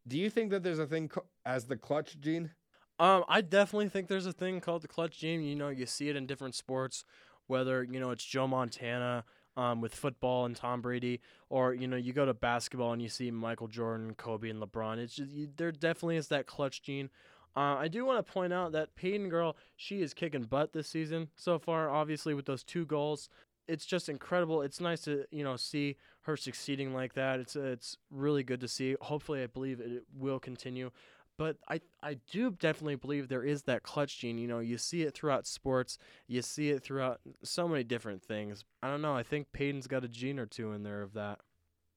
[0.07, 2.50] Do you think that there's a thing co- as the clutch gene?
[2.98, 5.42] Um, I definitely think there's a thing called the clutch gene.
[5.42, 7.05] You know, you see it in different sports,
[7.46, 9.24] whether you know it's Joe Montana
[9.57, 13.09] um, with football and Tom Brady, or you know you go to basketball and you
[13.09, 14.98] see Michael Jordan, Kobe, and LeBron.
[14.98, 17.11] It's just you, there definitely is that clutch gene.
[17.57, 20.88] Uh, I do want to point out that Peyton girl, she is kicking butt this
[20.88, 21.88] season so far.
[21.88, 23.28] Obviously, with those two goals,
[23.68, 24.62] it's just incredible.
[24.62, 27.40] It's nice to you know see her succeeding like that.
[27.40, 28.96] It's it's really good to see.
[29.00, 30.90] Hopefully, I believe it will continue
[31.36, 34.38] but I, I do definitely believe there is that clutch gene.
[34.38, 35.98] You know, you see it throughout sports,
[36.28, 38.64] you see it throughout so many different things.
[38.82, 39.14] I don't know.
[39.14, 41.40] I think Peyton's got a gene or two in there of that.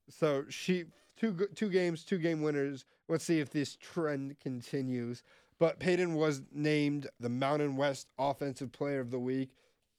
[0.09, 0.85] So she
[1.17, 2.85] two two games, two game winners.
[3.07, 5.23] Let's see if this trend continues.
[5.59, 9.49] But Payton was named the Mountain West Offensive Player of the Week,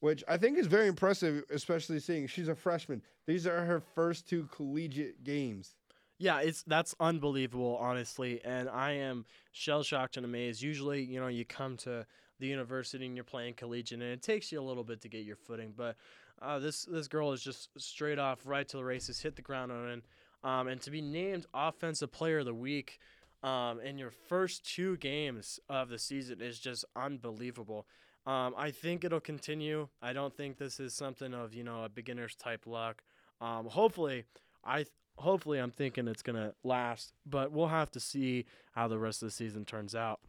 [0.00, 3.02] which I think is very impressive, especially seeing she's a freshman.
[3.26, 5.74] These are her first two collegiate games.
[6.18, 10.62] Yeah, it's that's unbelievable, honestly, and I am shell shocked and amazed.
[10.62, 12.06] Usually, you know, you come to
[12.40, 15.24] the university and you're playing collegiate, and it takes you a little bit to get
[15.24, 15.72] your footing.
[15.76, 15.96] But
[16.42, 19.70] uh, this this girl is just straight off right to the races, hit the ground
[19.72, 20.02] running,
[20.42, 22.98] um, and to be named offensive player of the week.
[23.42, 27.86] Um, in your first two games of the season is just unbelievable.
[28.26, 29.88] Um, I think it'll continue.
[30.02, 33.02] I don't think this is something of you know a beginner's type luck.
[33.40, 34.24] Um, hopefully,
[34.64, 34.86] I
[35.16, 39.28] hopefully I'm thinking it's gonna last, but we'll have to see how the rest of
[39.28, 40.20] the season turns out.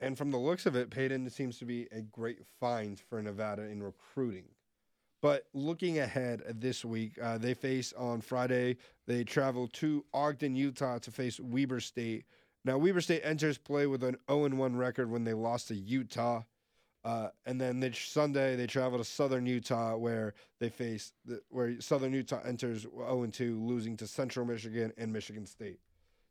[0.00, 3.62] And from the looks of it, Payton seems to be a great find for Nevada
[3.62, 4.44] in recruiting.
[5.20, 8.76] But looking ahead this week, uh, they face on Friday.
[9.06, 12.24] They travel to Ogden, Utah, to face Weber State.
[12.64, 16.42] Now, Weber State enters play with an 0 1 record when they lost to Utah.
[17.04, 22.12] Uh, and then Sunday they travel to Southern Utah, where they face the, where Southern
[22.12, 25.80] Utah enters 0 2, losing to Central Michigan and Michigan State.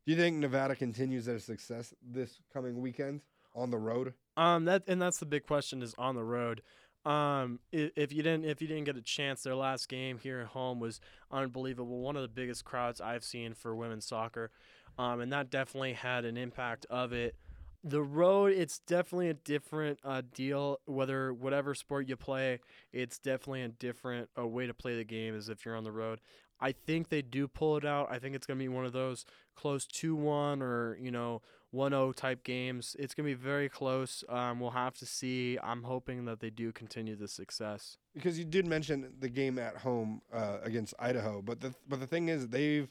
[0.06, 3.22] Do you think Nevada continues their success this coming weekend
[3.56, 4.14] on the road?
[4.38, 6.62] Um, that and that's the big question is on the road.
[7.08, 10.48] Um, if you didn't if you didn't get a chance, their last game here at
[10.48, 11.00] home was
[11.32, 12.02] unbelievable.
[12.02, 14.52] One of the biggest crowds I've seen for women's soccer,
[15.00, 17.36] um, and that definitely had an impact of it.
[17.82, 20.82] The road, it's definitely a different uh, deal.
[20.86, 22.60] Whether whatever sport you play,
[22.92, 25.94] it's definitely a different uh, way to play the game as if you're on the
[25.94, 26.20] road.
[26.60, 28.10] I think they do pull it out.
[28.12, 31.42] I think it's gonna be one of those close two one or you know
[31.74, 32.96] 1-0 type games.
[32.98, 34.24] It's gonna be very close.
[34.30, 35.58] Um, we'll have to see.
[35.62, 37.98] I'm hoping that they do continue the success.
[38.14, 42.08] because you did mention the game at home uh, against Idaho, but the but the
[42.08, 42.90] thing is they've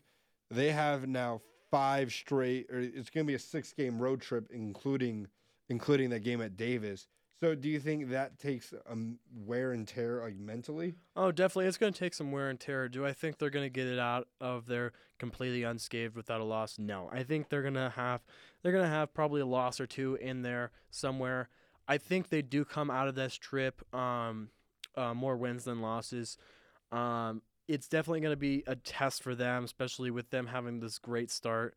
[0.51, 4.49] they have now five straight, or it's going to be a six game road trip,
[4.53, 5.29] including
[5.69, 7.09] including that game at Davis.
[7.39, 10.95] So do you think that takes um, wear and tear like mentally?
[11.15, 11.67] Oh, definitely.
[11.67, 12.89] It's going to take some wear and tear.
[12.89, 16.45] Do I think they're going to get it out of there completely unscathed without a
[16.45, 16.79] loss?
[16.79, 17.11] No.
[17.13, 18.23] I think they're going to have
[18.63, 21.51] they're going to have probably a loss or two in there somewhere.
[21.87, 24.49] I think they do come out of this trip um,
[24.97, 26.39] uh, more wins than losses.
[26.91, 30.99] Um, it's definitely going to be a test for them, especially with them having this
[30.99, 31.77] great start.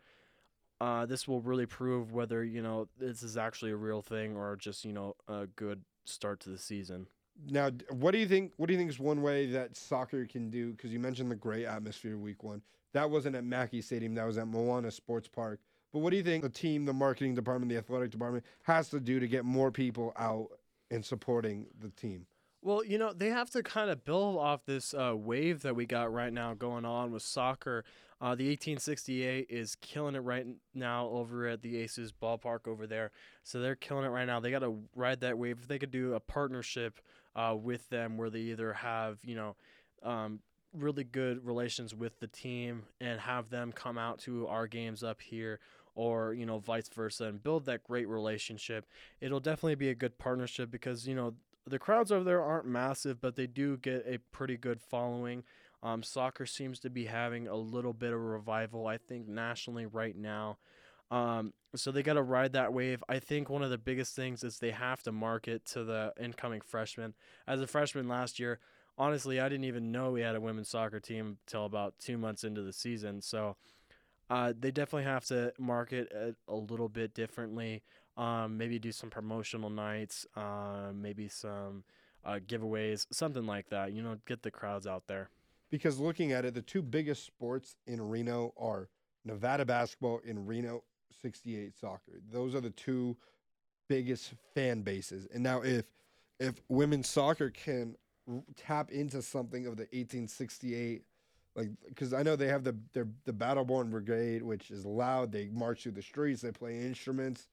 [0.81, 4.55] Uh, this will really prove whether you know this is actually a real thing or
[4.55, 7.07] just you know a good start to the season.
[7.47, 8.53] Now, what do you think?
[8.57, 10.71] What do you think is one way that soccer can do?
[10.71, 12.61] Because you mentioned the great atmosphere week one.
[12.93, 14.15] That wasn't at Mackay Stadium.
[14.15, 15.59] That was at Moana Sports Park.
[15.91, 18.99] But what do you think the team, the marketing department, the athletic department has to
[18.99, 20.47] do to get more people out
[20.91, 22.25] and supporting the team?
[22.61, 25.85] Well, you know, they have to kind of build off this uh, wave that we
[25.85, 27.85] got right now going on with soccer.
[28.21, 33.11] Uh, the 1868 is killing it right now over at the Aces ballpark over there.
[33.43, 34.41] So they're killing it right now.
[34.41, 35.59] They got to ride that wave.
[35.61, 36.99] If they could do a partnership
[37.33, 39.55] uh, with them where they either have, you know,
[40.03, 40.39] um,
[40.73, 45.21] really good relations with the team and have them come out to our games up
[45.21, 45.59] here
[45.95, 48.85] or you know vice versa and build that great relationship
[49.19, 51.33] it'll definitely be a good partnership because you know
[51.67, 55.43] the crowds over there aren't massive, but they do get a pretty good following.
[55.81, 60.15] Um, soccer seems to be having a little bit of revival, I think, nationally right
[60.15, 60.57] now.
[61.11, 63.03] Um, so they got to ride that wave.
[63.07, 66.61] I think one of the biggest things is they have to market to the incoming
[66.61, 67.13] freshmen.
[67.47, 68.59] As a freshman last year,
[68.97, 72.43] honestly, I didn't even know we had a women's soccer team until about two months
[72.43, 73.21] into the season.
[73.21, 73.55] So
[74.29, 76.11] uh, they definitely have to market
[76.47, 77.83] a little bit differently.
[78.19, 81.83] Um, maybe do some promotional nights, um, maybe some
[82.25, 83.93] uh, giveaways, something like that.
[83.93, 85.29] You know, get the crowds out there.
[85.69, 88.89] Because looking at it, the two biggest sports in Reno are
[89.23, 90.83] Nevada basketball and Reno
[91.21, 92.19] 68 soccer.
[92.31, 93.15] Those are the two
[93.87, 95.27] biggest fan bases.
[95.33, 95.85] And now if
[96.39, 97.95] if women's soccer can
[98.29, 101.03] r- tap into something of the 1868
[101.55, 105.31] like because I know they have the their the Battleborn Brigade, which is loud.
[105.31, 106.41] They march through the streets.
[106.41, 107.47] They play instruments.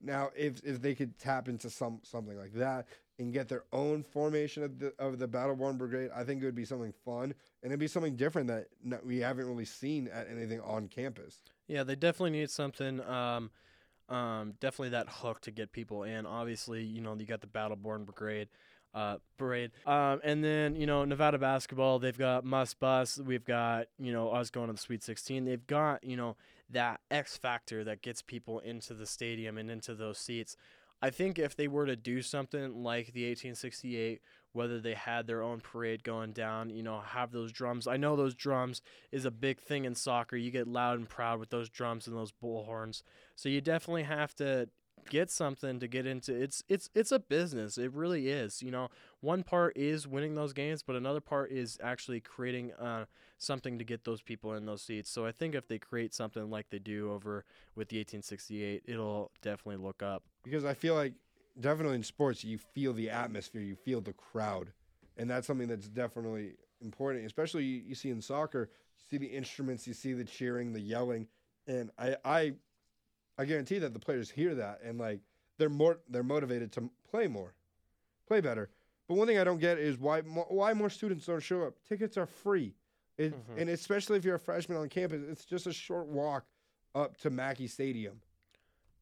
[0.00, 2.86] Now, if if they could tap into some something like that
[3.18, 6.54] and get their own formation of the of the Battleborn Brigade, I think it would
[6.54, 10.28] be something fun and it'd be something different that no, we haven't really seen at
[10.30, 11.40] anything on campus.
[11.66, 13.00] Yeah, they definitely need something.
[13.00, 13.50] Um,
[14.08, 16.26] um, definitely that hook to get people in.
[16.26, 18.48] Obviously, you know, you got the Battleborn Brigade,
[18.94, 21.98] uh, parade, um, and then you know Nevada basketball.
[21.98, 23.18] They've got Muss Bus.
[23.18, 25.44] We've got you know us going to the Sweet 16.
[25.44, 26.36] They've got you know
[26.70, 30.56] that X factor that gets people into the stadium and into those seats.
[31.02, 34.20] I think if they were to do something like the 1868,
[34.52, 37.86] whether they had their own parade going down, you know, have those drums.
[37.86, 38.80] I know those drums
[39.12, 40.36] is a big thing in soccer.
[40.36, 43.02] You get loud and proud with those drums and those bullhorns.
[43.34, 44.70] So you definitely have to
[45.08, 48.88] get something to get into it's it's it's a business it really is you know
[49.20, 53.04] one part is winning those games but another part is actually creating uh,
[53.38, 56.50] something to get those people in those seats so i think if they create something
[56.50, 57.44] like they do over
[57.74, 61.12] with the 1868 it'll definitely look up because I feel like
[61.60, 64.72] definitely in sports you feel the atmosphere, you feel the crowd,
[65.16, 67.26] and that's something that's definitely important.
[67.26, 70.80] Especially you, you see in soccer, you see the instruments, you see the cheering, the
[70.80, 71.26] yelling,
[71.66, 72.52] and I I
[73.38, 75.20] I guarantee that the players hear that and like
[75.58, 77.54] they're more they're motivated to play more,
[78.26, 78.70] play better.
[79.08, 81.74] But one thing I don't get is why mo- why more students don't show up.
[81.88, 82.74] Tickets are free,
[83.18, 83.60] it, Mhm.
[83.60, 86.44] and especially if you're a freshman on campus, it's just a short walk
[86.94, 88.20] up to Mackay Stadium.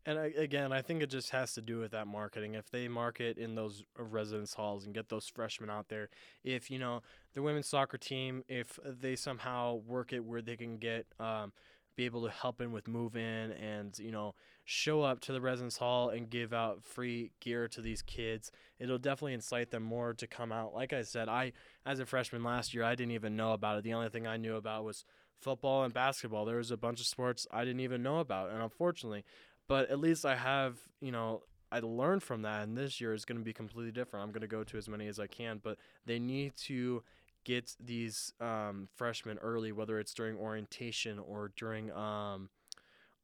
[0.07, 2.55] And I, again, I think it just has to do with that marketing.
[2.55, 6.11] If they market in those residence halls and get those freshmen out there,
[6.43, 7.01] if you know
[7.33, 11.55] the women's soccer team, if they somehow work it where they can get um,
[11.97, 14.35] be able to help in with move in and you know
[14.65, 18.99] show up to the residence hall and give out free gear to these kids, it'll
[18.99, 20.75] definitely incite them more to come out.
[20.75, 21.53] Like I said, I
[21.85, 23.85] as a freshman last year, I didn't even know about it.
[23.85, 25.05] The only thing I knew about was
[25.41, 26.45] football and basketball.
[26.45, 29.25] There was a bunch of sports I didn't even know about, and unfortunately
[29.69, 31.43] but at least I have, you know,
[31.73, 34.25] I learned from that, and this year is going to be completely different.
[34.25, 37.03] I'm going to go to as many as I can, but they need to
[37.45, 42.49] get these um, freshmen early, whether it's during orientation or during um,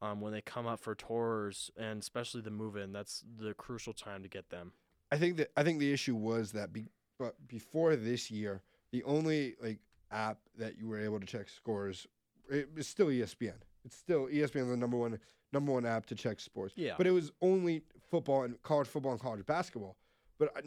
[0.01, 2.91] um, when they come up for tours, and especially the move-in.
[2.91, 4.71] That's the crucial time to get them.
[5.11, 6.85] I think that I think the issue was that be,
[7.19, 8.61] but before this year,
[8.91, 9.79] the only like
[10.11, 12.07] app that you were able to check scores
[12.51, 13.53] it was still ESPN.
[13.85, 15.19] It's still E ESPN the number one
[15.53, 16.73] number one app to check sports.
[16.77, 16.93] Yeah.
[16.97, 19.97] But it was only football and college football and college basketball.
[20.37, 20.61] But uh,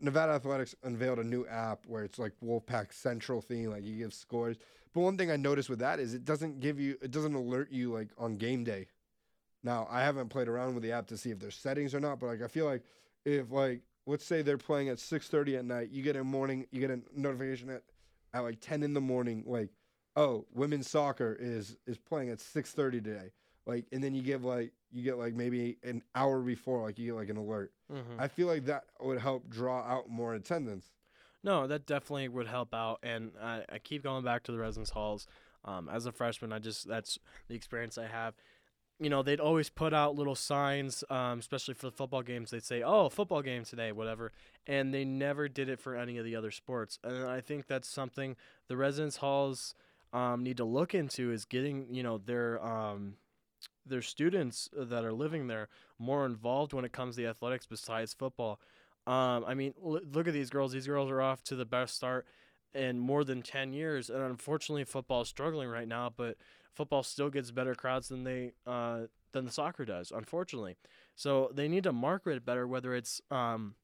[0.00, 4.12] Nevada Athletics unveiled a new app where it's like Wolfpack Central thing, like you give
[4.12, 4.56] scores.
[4.92, 7.70] But one thing I noticed with that is it doesn't give you, it doesn't alert
[7.70, 8.88] you like on game day.
[9.62, 12.20] Now I haven't played around with the app to see if there's settings or not,
[12.20, 12.82] but like I feel like
[13.24, 16.80] if like let's say they're playing at 6:30 at night, you get a morning, you
[16.80, 17.82] get a notification at
[18.32, 19.70] at like 10 in the morning, like
[20.14, 23.32] oh women's soccer is is playing at 6:30 today,
[23.66, 27.06] like and then you give like you get like maybe an hour before, like you
[27.06, 27.72] get like an alert.
[27.92, 28.20] Mm-hmm.
[28.20, 30.86] I feel like that would help draw out more attendance.
[31.42, 34.90] No, that definitely would help out, and I, I keep going back to the residence
[34.90, 35.26] halls.
[35.64, 38.34] Um, as a freshman, I just that's the experience I have.
[38.98, 42.50] You know, they'd always put out little signs, um, especially for the football games.
[42.50, 44.32] They'd say, "Oh, football game today," whatever,
[44.66, 46.98] and they never did it for any of the other sports.
[47.04, 48.36] And I think that's something
[48.68, 49.74] the residence halls
[50.12, 53.14] um, need to look into is getting you know their um,
[53.84, 58.60] their students that are living there more involved when it comes to athletics besides football.
[59.06, 60.72] Um, I mean, l- look at these girls.
[60.72, 62.26] These girls are off to the best start
[62.74, 64.10] in more than 10 years.
[64.10, 66.36] And unfortunately, football is struggling right now, but
[66.74, 69.02] football still gets better crowds than they uh,
[69.32, 70.76] than the soccer does, unfortunately.
[71.14, 73.74] So they need to market it better, whether it's um,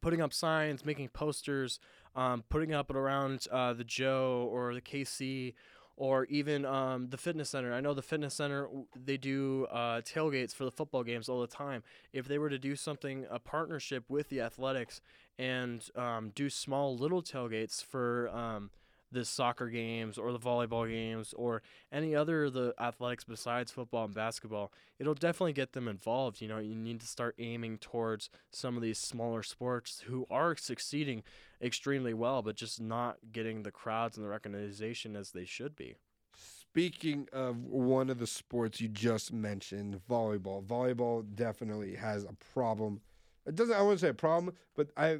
[0.00, 1.80] putting up signs, making posters,
[2.14, 5.54] um, putting up it around uh, the Joe or the KC
[6.00, 7.74] or even um, the fitness center.
[7.74, 11.46] I know the fitness center they do uh, tailgates for the football games all the
[11.46, 11.82] time.
[12.14, 15.02] If they were to do something, a partnership with the athletics,
[15.38, 18.70] and um, do small little tailgates for um,
[19.12, 24.04] the soccer games or the volleyball games or any other of the athletics besides football
[24.04, 26.40] and basketball, it'll definitely get them involved.
[26.40, 30.56] You know, you need to start aiming towards some of these smaller sports who are
[30.56, 31.22] succeeding
[31.60, 35.96] extremely well, but just not getting the crowds and the recognition as they should be.
[36.34, 40.64] Speaking of one of the sports you just mentioned, volleyball.
[40.64, 43.00] Volleyball definitely has a problem.
[43.44, 43.74] It doesn't.
[43.74, 45.18] I wouldn't say a problem, but I,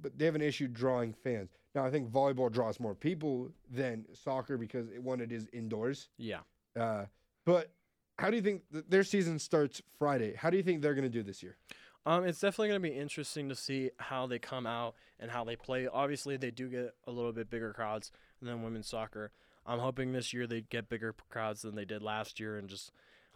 [0.00, 1.50] but they have an issue drawing fans.
[1.74, 6.08] Now I think volleyball draws more people than soccer because it, one it is indoors.
[6.18, 6.40] Yeah.
[6.78, 7.06] Uh,
[7.44, 7.72] but
[8.18, 10.34] how do you think th- their season starts Friday?
[10.36, 11.56] How do you think they're going to do this year?
[12.04, 15.44] Um, it's definitely going to be interesting to see how they come out and how
[15.44, 15.86] they play.
[15.86, 18.10] Obviously, they do get a little bit bigger crowds
[18.40, 19.30] than women's soccer.
[19.64, 22.90] I'm hoping this year they get bigger crowds than they did last year, and just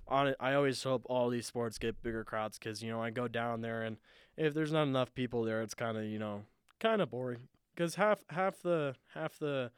[0.08, 0.36] on it.
[0.40, 3.60] I always hope all these sports get bigger crowds because you know I go down
[3.60, 3.96] there and
[4.36, 6.42] if there's not enough people there, it's kind of you know
[6.80, 9.70] kind of boring because half half the half the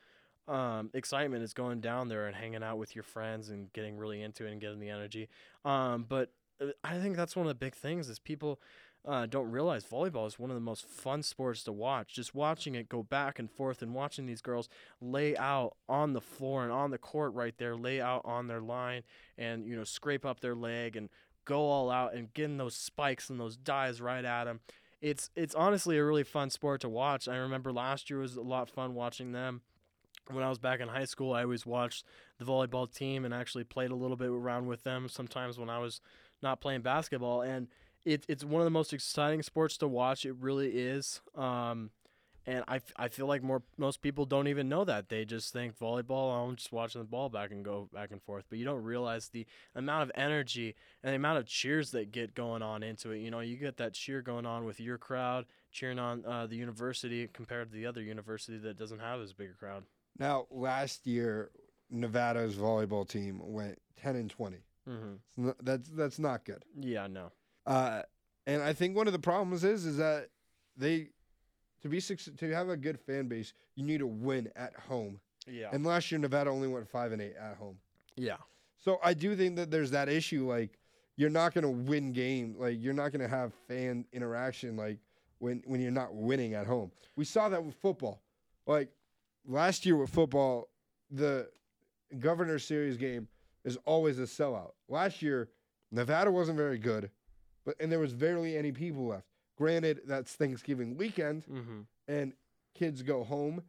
[0.46, 4.22] um, excitement is going down there and hanging out with your friends and getting really
[4.22, 5.28] into it and getting the energy.
[5.64, 8.58] Um, but uh, I think that's one of the big things is people
[9.06, 12.14] uh, don't realize volleyball is one of the most fun sports to watch.
[12.14, 14.68] Just watching it go back and forth and watching these girls
[15.00, 18.60] lay out on the floor and on the court right there, lay out on their
[18.60, 19.02] line
[19.36, 21.10] and you know scrape up their leg and
[21.44, 24.60] go all out and getting those spikes and those dives right at them.
[25.00, 27.28] It's it's honestly a really fun sport to watch.
[27.28, 29.62] I remember last year was a lot of fun watching them
[30.30, 32.04] when I was back in high school, I always watched
[32.38, 35.78] the volleyball team and actually played a little bit around with them sometimes when I
[35.78, 36.00] was
[36.42, 37.42] not playing basketball.
[37.42, 37.68] And
[38.04, 40.24] it, it's one of the most exciting sports to watch.
[40.24, 41.20] It really is.
[41.34, 41.90] Um,
[42.46, 45.08] and I, f- I feel like more most people don't even know that.
[45.08, 48.22] They just think volleyball, oh, I'm just watching the ball back and go back and
[48.22, 48.44] forth.
[48.48, 52.34] But you don't realize the amount of energy and the amount of cheers that get
[52.34, 53.18] going on into it.
[53.20, 56.56] You know, you get that cheer going on with your crowd cheering on uh, the
[56.56, 59.84] university compared to the other university that doesn't have as big a crowd.
[60.18, 61.50] Now, last year,
[61.90, 64.56] Nevada's volleyball team went 10 and 20.
[64.88, 65.50] Mm-hmm.
[65.62, 66.62] That's that's not good.
[66.78, 67.30] Yeah, no.
[67.66, 68.02] Uh,
[68.46, 70.28] and I think one of the problems is is that
[70.76, 71.08] they
[71.82, 75.20] to be to have a good fan base, you need to win at home.
[75.46, 75.68] Yeah.
[75.72, 77.78] And last year Nevada only went five and eight at home.
[78.16, 78.36] yeah.
[78.80, 80.48] So I do think that there's that issue.
[80.48, 80.78] Like
[81.16, 82.54] you're not gonna win game.
[82.56, 84.76] Like you're not gonna have fan interaction.
[84.76, 84.98] Like
[85.38, 86.90] when when you're not winning at home.
[87.16, 88.22] We saw that with football.
[88.66, 88.88] Like
[89.46, 90.68] last year with football,
[91.10, 91.48] the
[92.18, 93.26] Governor Series game
[93.64, 94.72] is always a sellout.
[94.88, 95.48] Last year,
[95.90, 97.10] Nevada wasn't very good,
[97.64, 99.26] but and there was barely any people left.
[99.58, 101.80] Granted, that's Thanksgiving weekend Mm-hmm.
[102.06, 102.32] and
[102.74, 103.62] kids go home.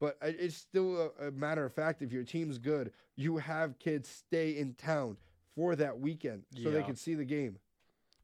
[0.00, 2.02] But it's still a, a matter of fact.
[2.02, 5.18] If your team's good, you have kids stay in town
[5.54, 7.58] for that weekend so they can see the game.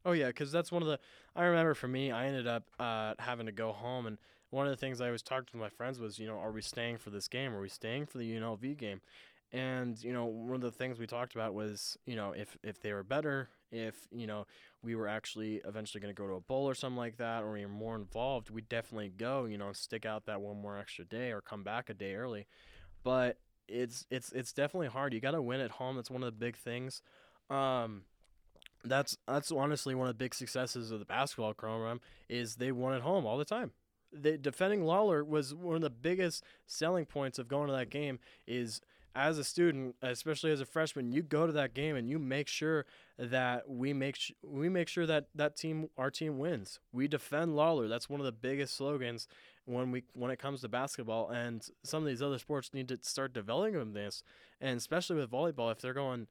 [0.03, 0.99] Oh yeah, because that's one of the.
[1.35, 4.17] I remember for me, I ended up uh, having to go home, and
[4.49, 6.61] one of the things I always talked to my friends was, you know, are we
[6.61, 7.53] staying for this game?
[7.53, 8.99] Are we staying for the UNLV game?
[9.53, 12.79] And you know, one of the things we talked about was, you know, if if
[12.81, 14.45] they were better, if you know
[14.83, 17.51] we were actually eventually going to go to a bowl or something like that, or
[17.53, 19.45] we were more involved, we'd definitely go.
[19.45, 22.15] You know, and stick out that one more extra day or come back a day
[22.15, 22.47] early.
[23.03, 25.13] But it's it's it's definitely hard.
[25.13, 25.95] You got to win at home.
[25.95, 27.01] That's one of the big things.
[27.49, 28.03] Um,
[28.83, 32.93] that's that's honestly one of the big successes of the basketball program is they won
[32.93, 33.71] at home all the time.
[34.13, 38.19] the defending Lawlor was one of the biggest selling points of going to that game.
[38.47, 38.81] Is
[39.15, 42.47] as a student, especially as a freshman, you go to that game and you make
[42.47, 42.85] sure
[43.17, 46.79] that we make sh- we make sure that that team our team wins.
[46.91, 47.89] We defend Lawlor.
[47.89, 49.27] That's one of the biggest slogans
[49.65, 51.29] when we when it comes to basketball.
[51.29, 54.23] And some of these other sports need to start developing this,
[54.59, 56.27] and especially with volleyball, if they're going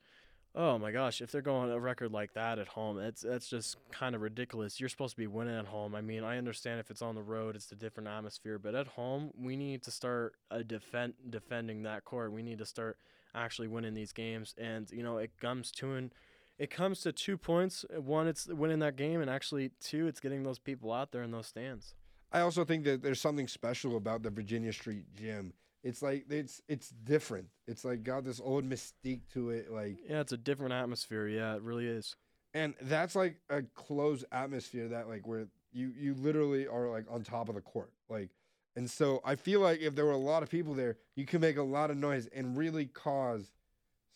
[0.53, 3.77] Oh my gosh, if they're going a record like that at home, it's that's just
[3.93, 4.81] kind of ridiculous.
[4.81, 5.95] You're supposed to be winning at home.
[5.95, 8.89] I mean, I understand if it's on the road, it's a different atmosphere, but at
[8.89, 12.33] home, we need to start uh, defend defending that court.
[12.33, 12.99] We need to start
[13.33, 16.13] actually winning these games, and you know, it comes to an
[16.59, 17.87] it comes to two points.
[17.97, 21.31] One, it's winning that game, and actually, two, it's getting those people out there in
[21.31, 21.95] those stands.
[22.33, 25.55] I also think that there's something special about the Virginia Street Gym.
[25.83, 27.47] It's like it's it's different.
[27.67, 29.71] It's like got this old mystique to it.
[29.73, 31.27] Like Yeah, it's a different atmosphere.
[31.29, 32.17] Yeah, it really is.
[32.53, 37.23] and that's like a closed atmosphere that like where you you literally are like on
[37.23, 38.29] top of the court like
[38.75, 41.41] and so i feel like if there were a lot of people there you can
[41.41, 43.53] make a lot of noise and really cause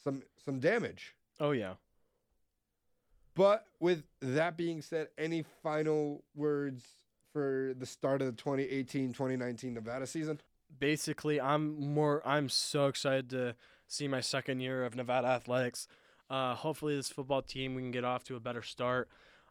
[0.02, 1.74] some some damage Oh yeah.
[3.34, 6.84] but with that being said any final words
[7.32, 10.40] for the start of the 2018-2019 nevada season
[10.78, 13.54] basically i'm more i'm so excited to
[13.86, 15.86] see my second year of nevada athletics.
[16.30, 19.08] Uh, hopefully this football team we can get off to a better start.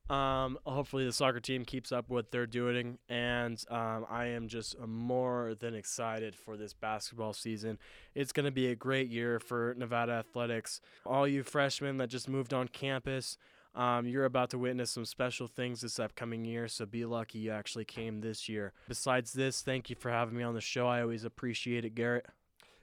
[0.10, 4.78] Um, hopefully the soccer team keeps up what they're doing and um, i am just
[4.86, 7.78] more than excited for this basketball season.
[8.14, 10.82] It's going to be a great year for nevada athletics.
[11.06, 13.38] All you freshmen that just moved on campus
[13.76, 17.52] um, you're about to witness some special things this upcoming year, so be lucky you
[17.52, 18.74] actually came this year.
[18.88, 20.88] Besides this, thank you for having me on the show.
[20.88, 22.26] I always appreciate it, Garrett.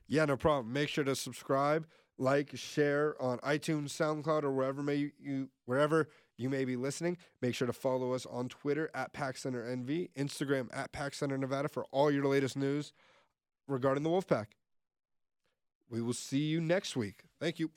[0.08, 1.86] yeah no problem make sure to subscribe
[2.18, 7.54] like share on itunes soundcloud or wherever may you wherever you may be listening make
[7.54, 11.68] sure to follow us on twitter at pack center nv instagram at pack center nevada
[11.68, 12.92] for all your latest news
[13.68, 14.46] regarding the wolfpack
[15.88, 17.70] we will see you next week thank you